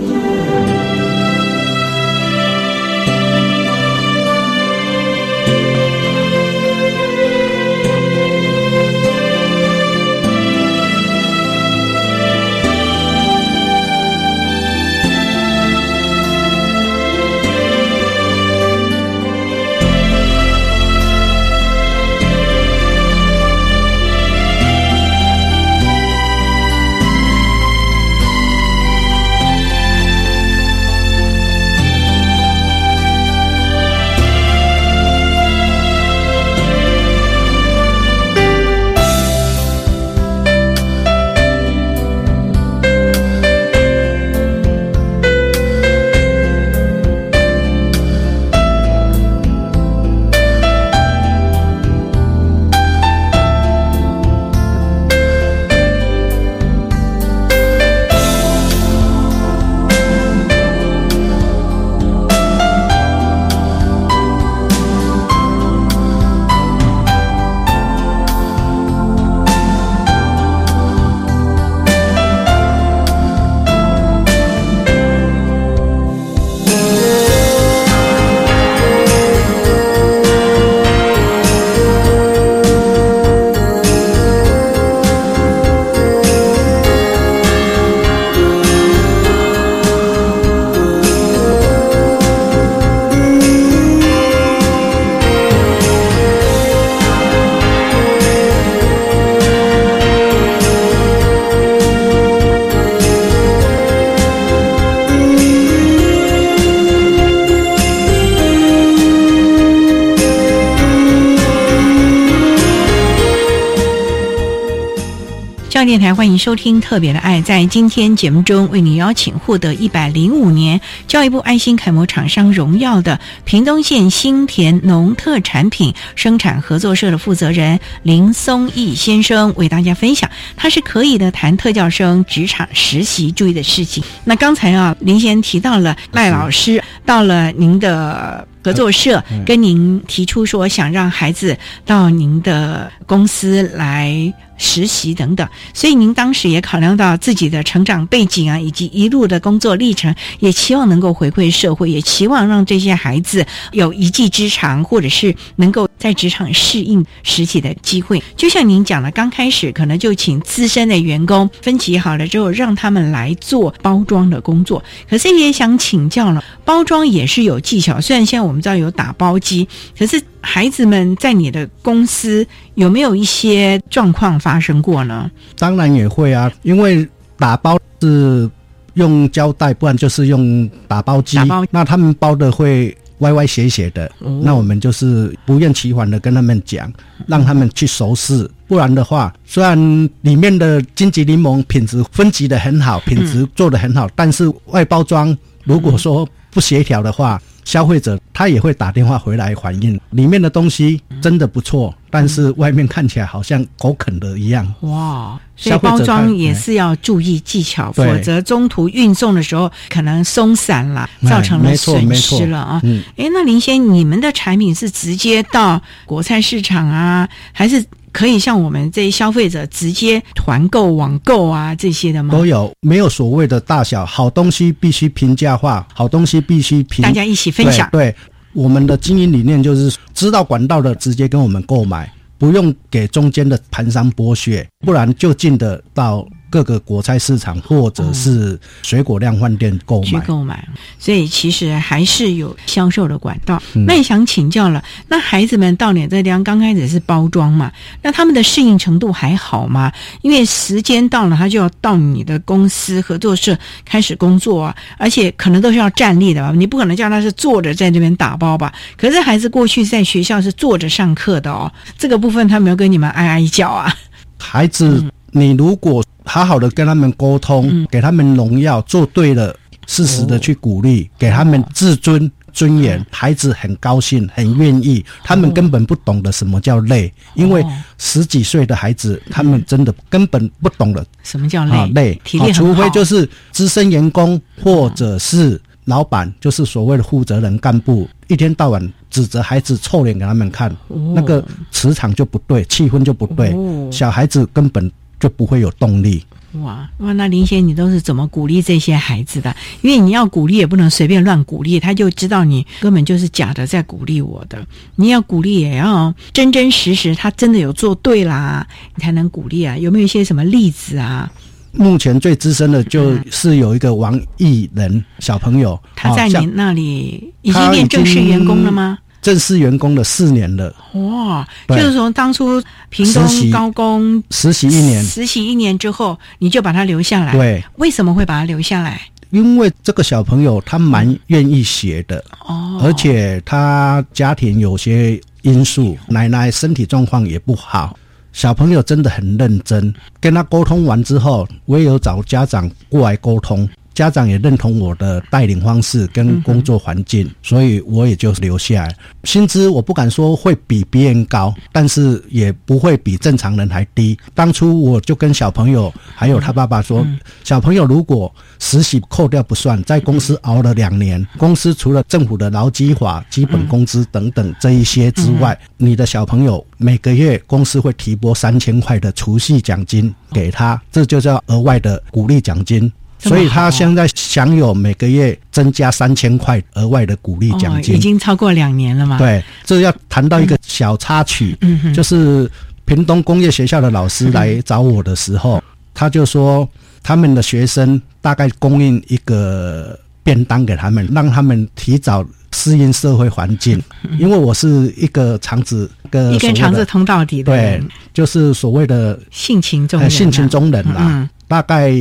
[116.19, 117.39] 欢迎收听《特别的爱》。
[117.43, 134.03] 在今天节目中，为你邀请获得一百零五年教育部爱心楷模厂商荣耀的屏东县新田农特产品生产合作社的负责人林松义先生，为大家分享他是可以的谈特教生职场实习注意的事情。
[134.25, 138.45] 那刚才啊，林先提到了赖老师到了您的。
[138.61, 144.31] 合作社跟您提出说，想让孩子到您的公司来。
[144.59, 158.21] 实习等等，所以您当时也考量到自己的成长背景啊，以及一路的工作历程，也期望能够回馈社会，也期望让这些孩子有一技之长，或者是能够在职场适应实体的机会。
[158.35, 164.83] 就像您讲的，刚开始可能就请资深的员工分级好了之后，让他们来做包装的工作。
[165.09, 170.21] 可是也想请教了，包装也是有技巧，虽然现在我们知道有打包机，可是。
[170.41, 175.29] 孩子们在你的公司有没有一些状况发生过呢？
[175.57, 178.49] 当然也会啊，因为打包是
[178.93, 181.37] 用胶带，不然就是用打包机。
[181.69, 184.09] 那他们包的会歪歪斜斜的，
[184.41, 186.91] 那我们就是不厌其烦的跟他们讲，
[187.27, 188.49] 让他们去熟视。
[188.65, 189.77] 不然的话，虽然
[190.21, 197.41] 里面的金桔柠檬品质分级的很好，品质做的很好，但是外包装如果说不协调的话。
[197.63, 204.65] 消费者他也会打电话回来反映，里面的东西真的不错，但是外面看起来好像狗啃的一样。
[204.81, 212.81] 哇，所以包装也是要注意技巧，否则中途运送的时候可能松散了，造成了损失了啊。
[213.17, 217.83] 哎，那林先，你们的产品是直接到国菜市场啊，还是？
[218.11, 222.33] 可以像我们这些消费者直接团购、网购啊这些的吗？
[222.33, 227.89] 都有，没有所谓的大小，好东西必须平价化，好东西必须平，大家一起分享。
[227.91, 228.13] 对，
[228.53, 236.27] 我们的经营理念就是知道管道的直接跟我们购买，不用给中间的盘商剥削，不然就进得到。
[236.49, 243.61] 各个果菜市场或者是水果量贩店购买，去购买，所以其实还是有销售的管道。
[243.87, 247.71] 那也想请教了，那孩子们到你这地方刚开始是包装嘛？
[248.01, 249.91] 那他们的适应程度还好吗？
[250.21, 256.51] 因为时间到了，他就要到你的公司合作社开始工作啊，而且可能都是要站立的吧？
[256.55, 258.73] 你不可能叫他是坐着在这边打包吧？
[258.97, 263.93] 可是孩子过去在学校是坐着上课的哦，这个部分他没有跟你们哀哀叫啊？
[264.37, 266.03] 孩子，你如果。
[266.25, 269.55] 好好的跟他们沟通，给他们荣耀，做对了，
[269.87, 275.03] 适时的去鼓励，给他们自尊尊严，孩子很高兴，很愿意。
[275.23, 277.65] 他们根本不懂得什么叫累，因为
[277.97, 281.87] 十几岁的孩子，他们真的根本不懂得什么叫累。
[281.95, 282.21] 累，
[282.53, 290.71] 除非就是资深员工或者是老板，就是所谓的负责人干部，一天到晚指责孩子臭脸给他们看，
[291.15, 293.55] 那个磁场就不对，气氛就不对。
[293.91, 294.91] 小孩子根本。
[295.19, 296.23] 就不会有动力。
[296.53, 299.55] 哇哇，那林先，你都是怎么鼓励这些孩子的？
[299.81, 304.65] 因为你要鼓励也不能随便乱鼓励，他就知道你根本就是假的在鼓励我的。
[304.95, 308.65] 你要鼓励也要真真实实，他真的有做对啦，
[308.95, 309.77] 你才能鼓励啊。
[309.77, 311.31] 有没有一些什么例子啊？
[311.71, 318.97] 目前最资深的就是有一个王艺仁小朋友，他在你那里已经变正式员工了吗？
[319.21, 321.47] 正式员工了四年了，哇！
[321.67, 327.33] 就是从当初平东高工实习一年，实习一年之后，你就把他留下来。
[327.33, 329.01] 对，为什么会把他留下来？
[329.31, 337.95] 因为这个小朋友他蛮愿意学的，哦，而且他家庭有些因素，奶奶身体状况也不好，
[338.33, 339.93] 小朋友真的很认真。
[340.19, 343.69] 跟他沟通完之后，我也有找家长过来沟通。
[343.99, 348.95] 家长也认同我的带领方式跟工作环境，所以我也就留下来。
[349.25, 354.17] 薪资我不敢说会比别人高，但是也不会比正常人还低。
[354.33, 357.05] 当初我就跟小朋友还有他爸爸说，
[357.43, 372.89] 小朋友如果实习扣掉不算，在公司熬了两年，公司除了政府的劳基法、基本工资等等这一些之外，你的小朋友每个月公司会提拨三千块的储蓄奖金给他，这就叫额外的鼓励奖金。
[373.19, 379.17] 所以他现在享有每个月增加三千块额外的鼓励奖金，已经超过两年了嘛？
[379.17, 381.57] 对，这要谈到一个小插曲，
[381.93, 382.49] 就是
[382.85, 385.61] 屏东工业学校的老师来找我的时候，
[385.93, 386.67] 他就说
[387.03, 393.81] 他们的学生大概供应一个便当给他们，让他们提早适应社会环境。
[394.17, 395.91] 因为我是一个肠子，
[396.33, 401.91] 一根肠子通到底的，对，就是所谓的性情中人，性情中人啦，大概。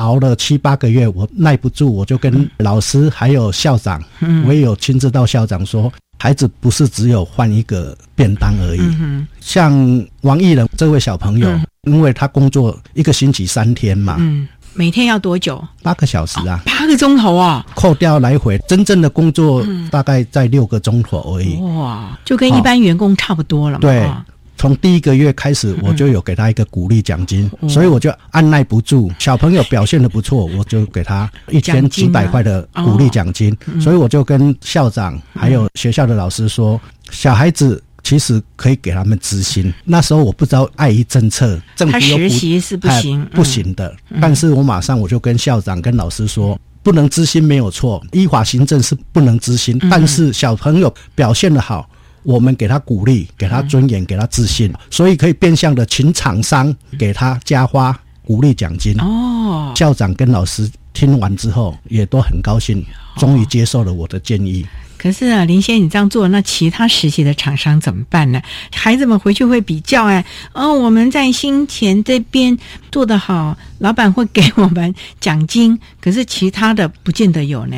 [0.00, 4.02] 熬了七八个月，我耐不住，我就跟老师还有校长，
[4.46, 8.80] 我也有亲自到校长说，孩子不是只有换一个便当而已。
[9.40, 9.72] 像
[10.22, 11.48] 王艺人这位小朋友，
[11.82, 15.62] 因为他工作一个星期三天嘛，嗯，每天要多久？
[15.82, 21.56] 八个小时啊，八个钟头啊，扣掉来回，真正的工作大概在六个钟头而已。
[21.56, 23.80] 哇，就跟一般员工差不多了嘛。
[23.82, 24.10] 对。
[24.60, 29.10] 从第一个月开始，我就有给他一个鼓励奖金，所以我就按耐不住。
[29.18, 33.56] 小朋友表现的不错，我就给他一千几百块的鼓励奖金。
[33.80, 36.78] 所以我就跟校长还有学校的老师说，
[37.10, 39.72] 小孩子其实可以给他们资薪。
[39.82, 43.96] 那时候我不知道碍于政策，政府又实习是不行不行的。
[44.20, 51.88] 但是我马上我就跟校长跟老师说，不能资薪没有错，依法行政是不能资薪，但是小朋友表现的好。
[52.22, 58.94] 我们给他鼓励，给他尊严，给他自信，所以可以变相的请厂商给他加花鼓励奖金。
[59.00, 62.84] 哦，校长跟老师听完之后也都很高兴，
[63.16, 64.66] 终于接受了我的建议。
[64.98, 68.42] 可是啊，林先你这样做，那其他实习的厂商怎么办呢？
[68.70, 72.54] 孩子们回去会比较哎，哦，我们在新田这边
[72.92, 77.76] 做得好，老板会给我们奖金，可是其他的不见得有呢。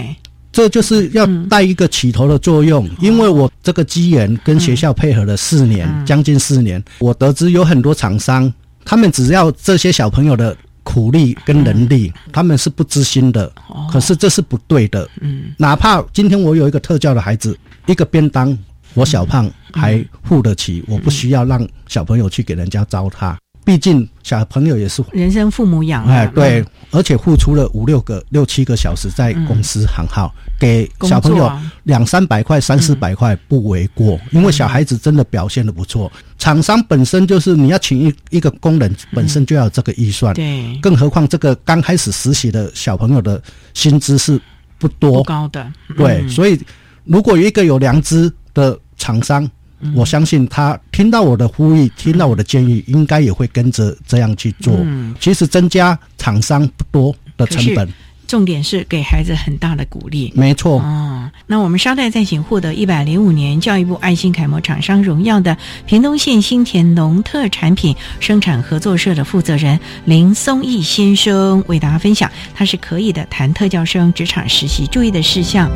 [0.52, 8.52] 这就是要带一个起头的作用，因为我这个机缘跟学校配合了四年，将近四年，我得知有很多厂商，
[8.84, 13.50] 他们只要这些小朋友的苦力跟能力，他们是不知心的。
[13.90, 15.08] 可是这是不对的。
[15.22, 18.56] 嗯，哪怕今天我有一个特教的孩子，一个便当，
[18.92, 23.34] 我小胖还付得起，我不需要让小朋友去给人家糟蹋。
[23.64, 31.50] 毕竟小朋友也是人生父母养，哎，对，而且付出了五六个、六七个小时在公司行号，给小朋友
[31.84, 34.18] 两三百块、三四百块不为过。
[34.32, 43.40] 因为小孩子真的表现的不错，厂商本身就是你要请一一个工人，本身就要这个预算，对，更何况这个刚开始实习的小朋友的
[43.74, 44.40] 薪资是
[44.78, 46.60] 不多高的，对，所以
[47.04, 49.48] 如果有一个有良知的厂商。
[49.94, 54.74] 我相信他听到我的呼吁，听到我的建议，应该也会跟着这样去做。
[54.78, 57.88] 嗯其实增加厂商不多的成本，
[58.26, 60.32] 重点是给孩子很大的鼓励。
[60.34, 60.80] 没错。
[60.80, 65.56] 哦，那我们稍待再请获得一百零五年教育部爱心楷模厂商荣耀的
[65.86, 75.70] 屏东县新田农特产品生产合作社的负责人林松义先生为大家分享，他是可以的谈特教生职场实习注意的事项。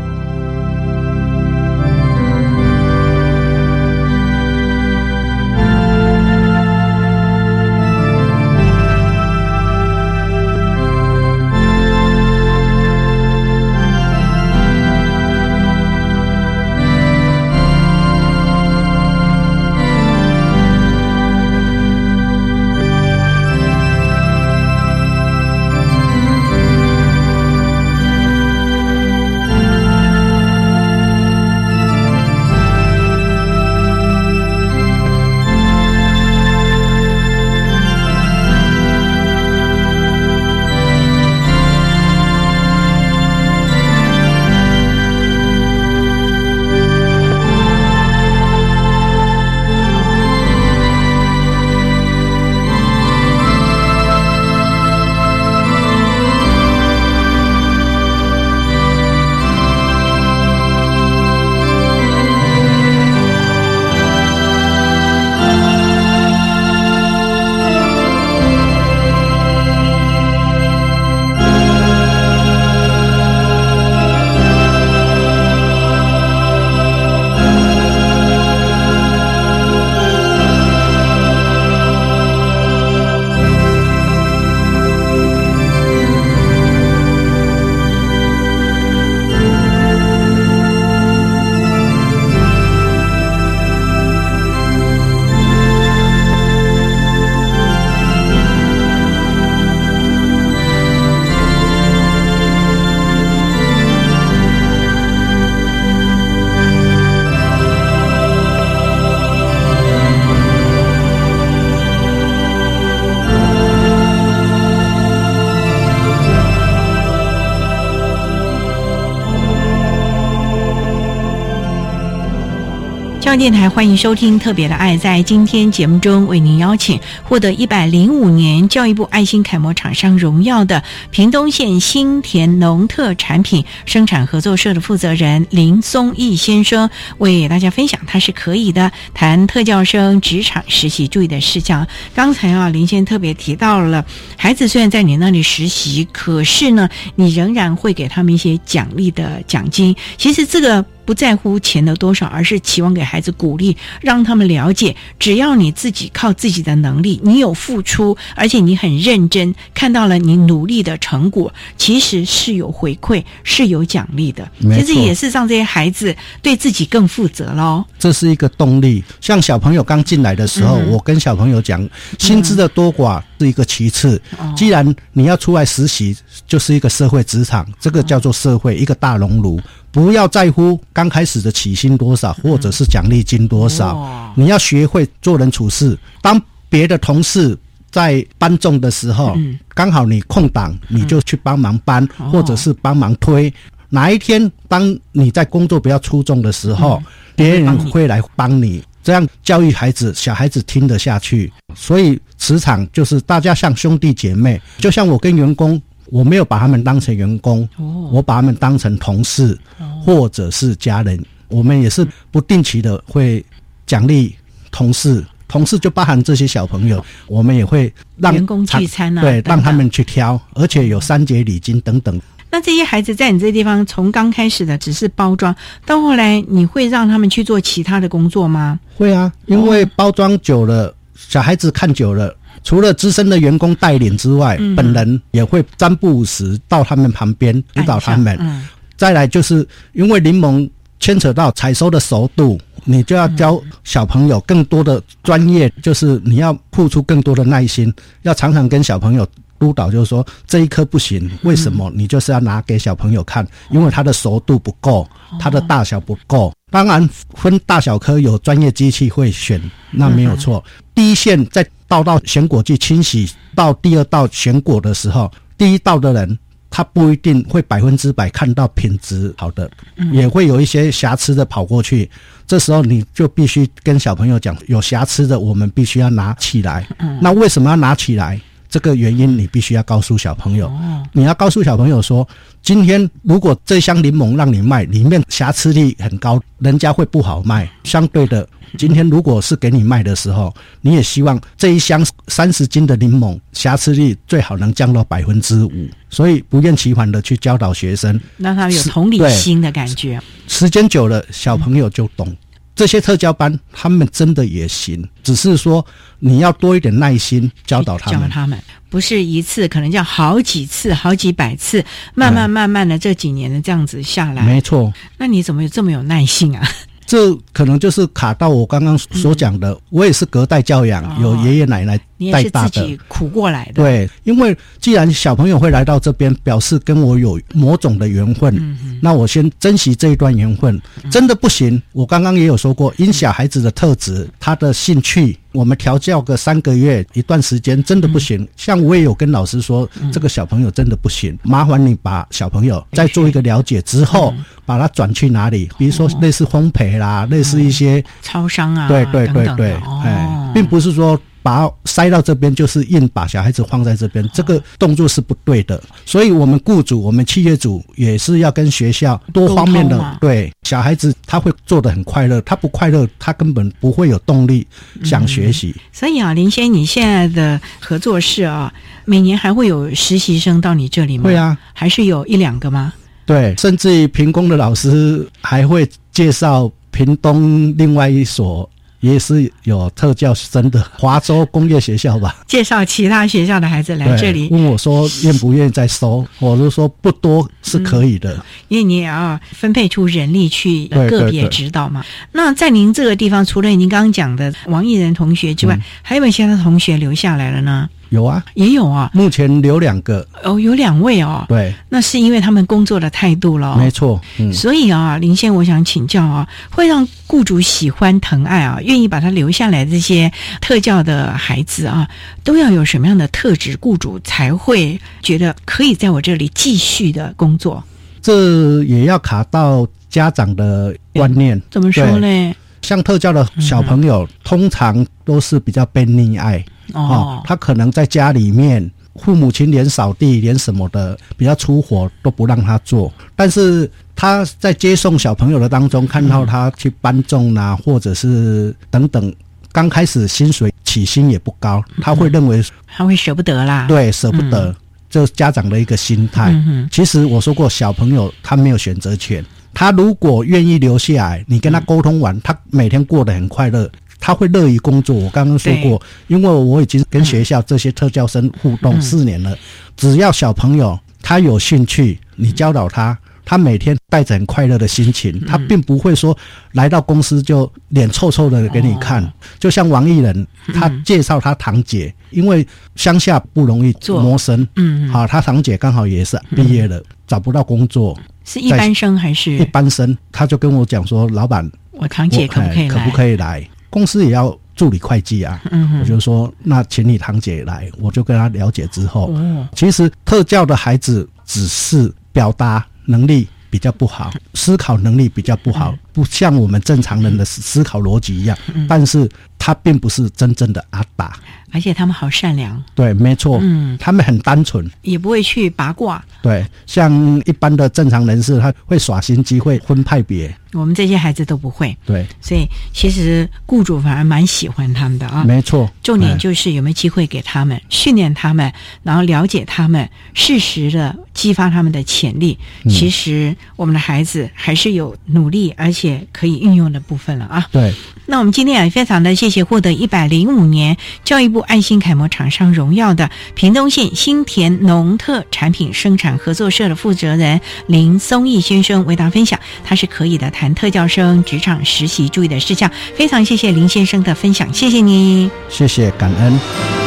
[123.38, 124.96] 电台欢迎收听《特别的爱》。
[124.98, 141.86] 在今天节目中，为您邀请获得一百零五年教育部爱心楷模厂商荣耀的屏东县新田农特产品生产合作社的负责人林松义先生，为大家分享他是可以的谈特教生职场实习注意的事项。
[142.14, 144.04] 刚才啊，林先特别提到了，
[144.38, 149.94] 孩子虽然在你那里实习，可是呢，你仍然会给他们一些奖励的奖金。
[150.16, 150.84] 其实这个。
[151.06, 164.46] 不在乎钱的多少，而是期望给孩子鼓励，让他们了解，只要你自己靠自己的能力，你有付出，而且你很认真，看到了你努力的成果，其实是有回馈，是有奖励的。
[164.60, 167.84] 其实也是让这些孩子对自己更负责喽。
[167.98, 169.04] 这是一个动力。
[169.20, 171.88] 像小朋友刚进来的时候，嗯我跟小朋友讲，
[172.18, 174.20] 薪资的多寡是一个其次。
[174.38, 176.16] 哦既然你要出来实习，
[176.48, 179.60] 就是一个社会职场，这个叫做社会一个大熔炉。
[179.96, 185.98] 不要在乎刚开始的起薪多少，或者是奖励金多少，哦你要学会做人处事。
[186.20, 186.38] 当
[186.68, 187.56] 别的同事
[187.90, 193.50] 在搬重的时候，嗯刚好你空档，你就去帮忙搬，哦或者是帮忙推。
[193.88, 197.02] 哪一天当你在工作比较出众的时候，
[197.34, 201.50] 别人会来帮你，这样教育孩子，小孩子听得下去。
[201.74, 205.80] 所以磁场就是大家像兄弟姐妹，就像我跟员工，
[206.10, 207.68] 我没有把他们当成员工，
[208.12, 209.58] 我把他们当成同事
[210.04, 211.22] 或者是家人。
[211.48, 213.44] 我们也是不定期的会
[213.86, 214.34] 奖励
[214.70, 215.24] 同事。
[215.48, 222.20] 同事就包含这些小朋友，我们也会让员工聚餐啊对，让他们去挑，而且有三节礼金等等。
[222.50, 225.54] 那这些孩子在你这地方，从刚开始的只是包装，
[225.84, 228.80] 到后来你会让他们去做其他的工作吗？
[228.96, 232.34] 会啊，因为包装久了，小孩子看久了，
[232.66, 238.36] 除了资深的员工带领之外，嗯本人也会三不五时到他们旁边指导他们。
[238.40, 247.92] 嗯再来就是因为柠檬牵扯到采收的熟度，你就要教小朋友更多的专业，就是你要付出更多的耐心，
[248.22, 249.24] 要常常跟小朋友。
[249.58, 251.90] 督导就是说这一颗不行，为什么？
[251.94, 255.08] 你就是要拿给小朋友看，因为它的熟度不够，
[255.40, 256.52] 它的大小不够。
[256.70, 259.58] 当然分大小颗有专业机器会选，
[259.90, 260.62] 那没有错。
[260.94, 269.70] 第一线在倒到选果去清洗到第二道选果的时候，第一道的人他不一定会百分之百看到品质好的，
[270.12, 272.10] 也会有一些瑕疵的跑过去。
[272.46, 276.86] 这时候你就必须跟小朋友讲，有瑕疵的我们必须要拿起来。
[277.20, 278.40] 那为什么要拿起来？
[278.76, 280.70] 这个原因你必须要告诉小朋友，
[281.14, 282.28] 你要告诉小朋友说，
[282.60, 287.66] 今天如果这箱柠檬让你卖，里面瑕疵率很高，人家会不好卖。
[287.84, 288.46] 相对的，
[288.76, 295.88] 今天如果是给你卖的时候，你也希望这一箱三十斤的柠檬瑕疵率最好能降到百分之五。
[296.10, 300.20] 所以不厌其烦的去教导学生，让他有同理心的感觉。
[300.48, 302.36] 时间久了，小朋友就懂。
[302.76, 305.84] 这些特教班，他们真的也行，只是说
[306.18, 308.20] 你要多一点耐心教导他们。
[308.20, 308.56] 教他们
[308.90, 314.42] 不是一次，可能叫好几次、好几百次，慢慢慢慢的这几年的这样子下来。
[314.42, 314.92] 没错。
[315.16, 316.68] 那你怎么有这么有耐性啊？
[317.06, 322.98] 这可能就是卡到我刚刚所讲的，我也是隔代教养，有爷爷奶奶你也是带大的自己。
[323.08, 323.74] 苦过来的。
[323.74, 330.80] 对，因为既然小朋友会来到这边，表示跟我有某种的缘分，嗯那我先珍惜这一段缘分。
[331.10, 338.46] 真的不行，我刚刚也有说过，因小孩子的特质、他的兴趣，我们调教个三个月一段时间，真的不行。
[338.56, 355.80] 像我也有跟老师说，这个小朋友真的不行，麻烦你把小朋友再做一个了解之后，把他转去哪里，比如说类似烘焙啦，类似一些超商啊，对对对对哎，并不是说把塞到这边，就是硬把小孩子放在这边，这个动作是不对的。
[356.04, 364.66] 所以，我们雇主、我们企业主也是要跟学校多方面的对小孩子，他会做得很快乐，他不快乐，他根本不会有动力
[365.04, 365.72] 想学习。
[365.92, 368.74] 所以啊，林先，你现在的合作室啊，
[369.04, 371.24] 每年还会有实习生到你这里吗？
[371.26, 372.92] 会啊，还是有一两个吗？
[373.24, 378.68] 对，甚至于屏工的老师还会介绍屏东另外一所。
[379.00, 392.04] 也是有特教生的华州工业学校吧，介绍其他学校的孩子来这里，问我说愿不愿意再收，我就说不多是可以的，因为你也要分配出人力去个别指导嘛。
[392.32, 395.82] 那在您这个地方，除了您刚刚讲的王艺仁同学之外，嗯。
[396.02, 397.88] 还有没有其他的同学留下来了呢？
[398.10, 410.30] 有啊，也有啊，目前留两个，哦，有两位哦，对，那是因为他们工作的态度了、哦，没错，嗯，所以啊，林先，我想请教啊，会让雇主喜欢疼爱啊，愿意把他留下来这些
[410.60, 412.08] 特教的孩子啊，
[412.44, 417.82] 都要有什么样的特质，雇主才会觉得可以在我这里继续的工作？
[418.22, 421.60] 这也要卡到家长的观念。
[421.70, 422.04] 怎么说？
[422.18, 422.54] 呢？
[422.82, 439.34] 像特教的小朋友，通常都是比较被溺爱哦他可能在家里面，父母亲连扫地、连什么的比较粗活都不让他做，但是他在接送小朋友的当中，看到他去搬重啊，或者是等等，
[439.72, 443.86] 刚开始薪水起薪也不高，他会认为他会舍不得啦。
[443.88, 444.74] 对舍不得，
[445.08, 446.52] 这是家长的一个心态。
[446.52, 449.44] 嗯其实我说过，小朋友他没有选择权。
[449.74, 453.86] 他如果愿意留下来，你跟他沟通完，他每天过得很快乐，
[454.18, 455.14] 他会乐于工作。
[455.14, 459.56] 我刚刚说过，因为我已经跟学校这些特教生互动四年了，
[459.96, 463.16] 只要小朋友他有兴趣，你教导他。
[463.48, 466.36] 他每天带着很快乐的心情，他并不会说
[466.72, 469.32] 来到公司就脸臭臭的给你看。
[469.56, 470.44] 就像王艺人，
[470.74, 480.18] 他介绍他堂姐，因为乡下不容易谋生，嗯，好，他堂姐刚好也是毕业了，找不到工作，是一般生还是一般生？
[480.32, 483.64] 他就跟我讲说，老板，我堂姐可不可以可不可以来？
[483.90, 485.60] 公司也要助理会计啊，
[486.00, 489.34] 我就说那请你堂姐来，我就跟她了解之后，
[489.74, 492.84] 其实特教的孩子只是表达。
[493.08, 498.56] 能力比较不好，思考能力比较不好，不像我们正常人的思考逻辑一样。
[498.88, 501.38] 但是他并不是真正的阿达，
[501.72, 502.82] 而且他们好善良。
[502.94, 503.58] 对，没错。
[503.60, 506.24] 嗯，他们很单纯，也不会去八卦。
[506.40, 507.12] 对，像
[507.44, 510.56] 一般的正常人士，他会耍心机，会分派别。
[510.72, 515.44] 我们这些孩子都不会，对，所以其实雇主反而蛮喜欢他们的啊。
[515.44, 522.58] 没错，重点就是有没有机会给他们训练他们，然后了解他们，适时的激发他们的潜力。
[522.90, 527.66] 其实我们的孩子还是有努力而且可以运用的部分了啊。
[527.72, 527.94] 对。
[528.28, 542.90] 那我们今天也非常的谢谢获得一百零五年教育部爱心楷模厂商荣耀的屏东县新田农特产品生产合作社的负责人林松义先生为大家分享，他是可以的谈特教生职场实习注意的事项。
[543.14, 547.05] 非常谢谢林先生的分享，谢谢你，谢谢感恩。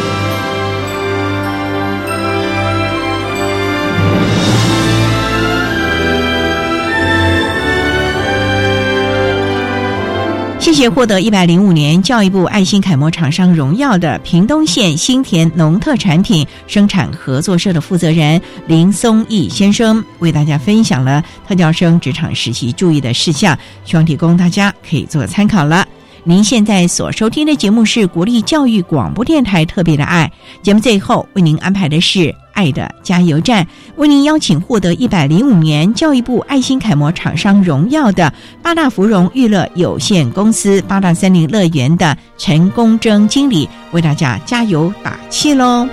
[10.80, 25.86] 且获得一百零五年教育部爱心楷模厂商荣耀的屏东县新田农特产品生产合作社的负责人林松义先生，为大家分享了特教生职场实习注意的事项，希望提供大家可以做参考了。
[26.30, 32.34] 您现在所收听的节目是国立教育广播电台特别的爱节目，最后为您安排的是。
[32.53, 33.65] 爱的加油站
[33.95, 45.88] 为您邀请获得一百零五年教育部爱心楷模厂商荣耀的八大芙蓉娱乐有限公司八大森林乐园的陈功征经理为大家加油打气喽！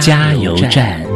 [0.00, 1.11] 加油站。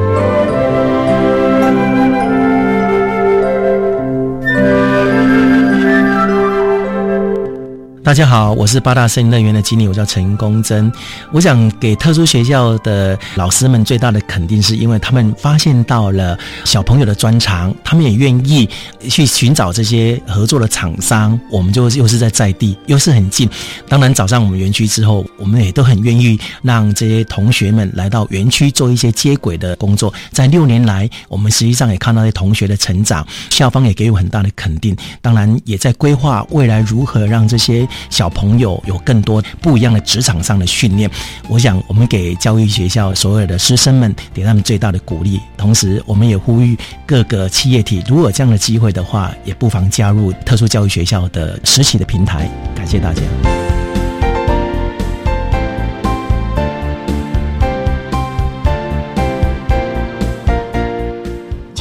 [8.06, 10.92] 大家好，我是八大森林乐园的经理，我叫陈公珍。
[11.32, 18.68] 我想给特殊学校的老师们最大的肯定，是因为他们发现到了小朋友的专长，他们也愿意
[19.08, 21.36] 去寻找这些合作的厂商。
[21.50, 23.50] 我们就又是在在地，又是很近。
[23.88, 30.14] 当然，早上我们园区之后，我们也都很愿意让这些同学们来到园区做一些接轨的工作。
[30.30, 34.96] 在六年来，我们实际上也看到这同学的成长，校方也给予很大的肯定。
[35.20, 37.84] 当然，也在规划未来如何让这些。
[38.10, 41.10] 小朋友有更多不一样的职场上的训练，
[41.48, 45.40] 我想我们给教育学校所有的师生们给他们最大的鼓励。
[45.56, 52.48] 同时，我们也呼吁各个企业体，如果这样的机会的话，也不妨加入特殊教育学校的实习的平台。
[52.74, 53.65] 感谢大家。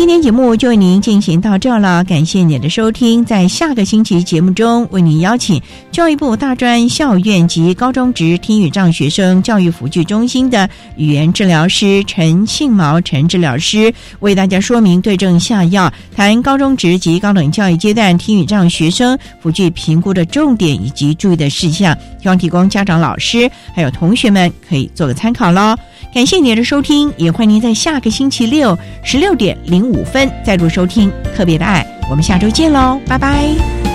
[0.05, 3.25] 今天节目就为您进行到这了，感谢您的收听。
[3.25, 5.59] 在下个星期节目中，为您邀请
[5.91, 25.75] 教育部大专校院及高中职听语障学生教育辅具中心的语言治疗师陈庆毛陈治疗师，为大家说明对症下药，谈高中职及高等教育阶段听语障学生辅具评估的重点以及注意的事项，希望提供家长、老师还有同学们可以做个参考喽。
[26.13, 31.85] 感谢您的收听，也欢迎您在下个星期六十六点零五五分再度收听特别的爱。
[32.09, 33.94] 我们下周见喽，拜拜。